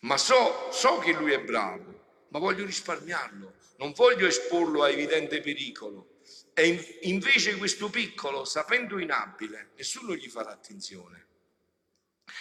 Ma 0.00 0.16
so, 0.16 0.70
so 0.72 0.96
che 0.98 1.12
lui 1.12 1.32
è 1.32 1.40
bravo, 1.40 2.24
ma 2.28 2.38
voglio 2.38 2.64
risparmiarlo, 2.64 3.54
non 3.76 3.92
voglio 3.92 4.26
esporlo 4.26 4.82
a 4.82 4.88
evidente 4.88 5.42
pericolo. 5.42 6.20
E 6.54 6.98
invece 7.02 7.58
questo 7.58 7.90
piccolo, 7.90 8.46
sapendo 8.46 8.98
inabile, 8.98 9.72
nessuno 9.76 10.14
gli 10.14 10.28
farà 10.30 10.50
attenzione. 10.50 11.24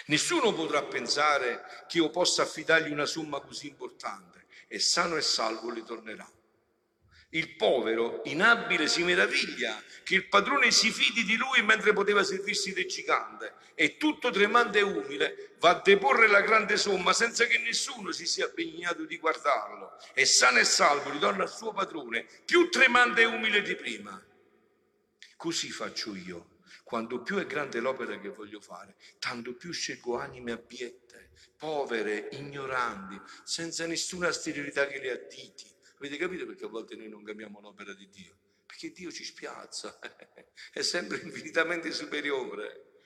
Nessuno 0.06 0.54
potrà 0.54 0.82
pensare 0.84 1.62
che 1.89 1.98
io 1.98 2.10
possa 2.10 2.44
affidargli 2.44 2.91
una 2.91 3.06
somma 3.06 3.41
così 3.41 3.68
importante 3.68 4.35
e 4.76 4.80
sano 4.80 5.16
e 5.16 5.22
salvo 5.22 5.72
ritornerà. 5.72 6.30
Il 7.30 7.56
povero, 7.56 8.22
inabile, 8.26 8.88
si 8.88 9.04
meraviglia 9.04 9.82
che 10.04 10.16
il 10.16 10.28
padrone 10.28 10.70
si 10.72 10.92
fidi 10.92 11.24
di 11.24 11.38
lui 11.38 11.62
mentre 11.64 11.94
poteva 11.94 12.24
servirsi 12.24 12.74
del 12.74 12.86
gigante 12.86 13.54
e 13.74 13.96
tutto 13.96 14.32
tremante 14.32 14.80
e 14.80 14.82
umile 14.84 15.56
va 15.60 15.70
a 15.70 15.82
deporre 15.82 16.28
la 16.28 16.42
grande 16.42 16.76
somma 16.76 17.14
senza 17.14 17.46
che 17.46 17.58
nessuno 17.58 18.12
si 18.12 18.26
sia 18.26 18.48
impegnato 18.48 19.06
di 19.06 19.18
guardarlo 19.18 19.98
e 20.14 20.26
sano 20.26 20.60
e 20.60 20.66
salvo 20.66 21.10
ritorna 21.10 21.44
al 21.44 21.52
suo 21.52 21.72
padrone 21.72 22.26
più 22.44 22.70
tremante 22.70 23.22
e 23.22 23.26
umile 23.26 23.62
di 23.62 23.76
prima. 23.76 24.22
Così 25.38 25.72
faccio 25.72 26.16
io. 26.16 26.55
Quanto 26.86 27.24
più 27.24 27.38
è 27.38 27.48
grande 27.48 27.80
l'opera 27.80 28.19
che 28.19 28.30
voglio 28.30 28.62
fare, 28.62 28.95
tanto 29.17 29.56
più 29.56 29.71
scelgo 29.71 30.19
anime 30.19 30.52
abbiette, 30.52 31.32
povere, 31.58 32.28
ignoranti, 32.34 33.19
senza 33.43 33.88
nessuna 33.88 34.32
sterilità 34.32 34.86
che 34.86 35.00
le 35.00 35.10
additi. 35.10 35.67
Avete 35.95 36.17
capito 36.17 36.45
perché 36.45 36.65
a 36.65 36.67
volte 36.67 36.95
noi 36.95 37.10
non 37.10 37.24
capiamo 37.24 37.60
l'opera 37.60 37.91
di 37.95 38.08
Dio? 38.12 38.38
Perché 38.67 38.91
Dio 38.91 39.12
ci 39.12 39.24
spiazza, 39.24 39.98
è 40.71 40.84
sempre 40.84 41.17
infinitamente 41.24 41.91
superiore. 41.91 43.00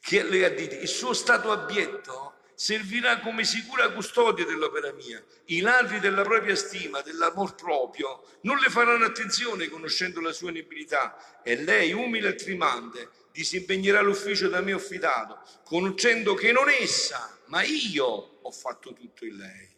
Che 0.00 0.22
le 0.22 0.46
additi, 0.46 0.76
il 0.76 0.88
suo 0.88 1.12
stato 1.12 1.52
abbietto 1.52 2.37
servirà 2.58 3.20
come 3.20 3.44
sicura 3.44 3.88
custodia 3.92 4.44
dell'opera 4.44 4.92
mia. 4.92 5.24
I 5.44 5.60
ladri 5.60 6.00
della 6.00 6.22
propria 6.22 6.56
stima, 6.56 7.00
dell'amor 7.02 7.54
proprio, 7.54 8.24
non 8.40 8.56
le 8.56 8.68
faranno 8.68 9.04
attenzione 9.04 9.68
conoscendo 9.68 10.20
la 10.20 10.32
sua 10.32 10.50
inibilità 10.50 11.40
e 11.44 11.62
lei, 11.62 11.92
umile 11.92 12.30
e 12.30 12.34
tremante, 12.34 13.10
disimpegnerà 13.30 14.00
l'ufficio 14.00 14.48
da 14.48 14.60
me 14.60 14.72
affidato, 14.72 15.40
conoscendo 15.62 16.34
che 16.34 16.50
non 16.50 16.68
essa, 16.68 17.38
ma 17.46 17.62
io 17.62 18.04
ho 18.42 18.50
fatto 18.50 18.92
tutto 18.92 19.24
in 19.24 19.36
lei. 19.36 19.68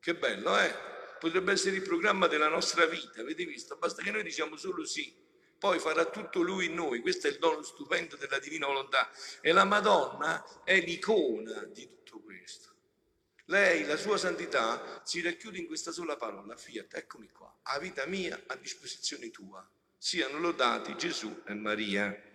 Che 0.00 0.14
bello, 0.16 0.58
eh? 0.58 0.74
Potrebbe 1.20 1.52
essere 1.52 1.76
il 1.76 1.82
programma 1.82 2.26
della 2.26 2.48
nostra 2.48 2.86
vita, 2.86 3.20
avete 3.20 3.44
visto? 3.44 3.76
Basta 3.76 4.02
che 4.02 4.10
noi 4.10 4.24
diciamo 4.24 4.56
solo 4.56 4.84
sì, 4.84 5.14
poi 5.58 5.78
farà 5.78 6.04
tutto 6.06 6.40
lui 6.42 6.66
in 6.66 6.74
noi. 6.74 7.00
Questo 7.00 7.26
è 7.26 7.30
il 7.30 7.38
dono 7.38 7.62
stupendo 7.62 8.16
della 8.16 8.38
divina 8.38 8.66
volontà. 8.66 9.10
E 9.40 9.52
la 9.52 9.64
Madonna 9.64 10.62
è 10.64 10.78
l'icona 10.80 11.64
di 11.64 11.86
tutto 11.86 12.20
questo. 12.20 12.74
Lei, 13.46 13.84
la 13.84 13.96
sua 13.96 14.18
santità, 14.18 15.02
si 15.04 15.22
racchiude 15.22 15.58
in 15.58 15.66
questa 15.66 15.92
sola 15.92 16.16
parola, 16.16 16.56
fiat, 16.56 16.94
eccomi 16.94 17.30
qua, 17.30 17.60
a 17.62 17.78
vita 17.78 18.04
mia 18.06 18.42
a 18.46 18.56
disposizione 18.56 19.30
tua. 19.30 19.64
Siano 19.96 20.38
lodati 20.38 20.96
Gesù 20.96 21.42
e 21.46 21.54
Maria. 21.54 22.34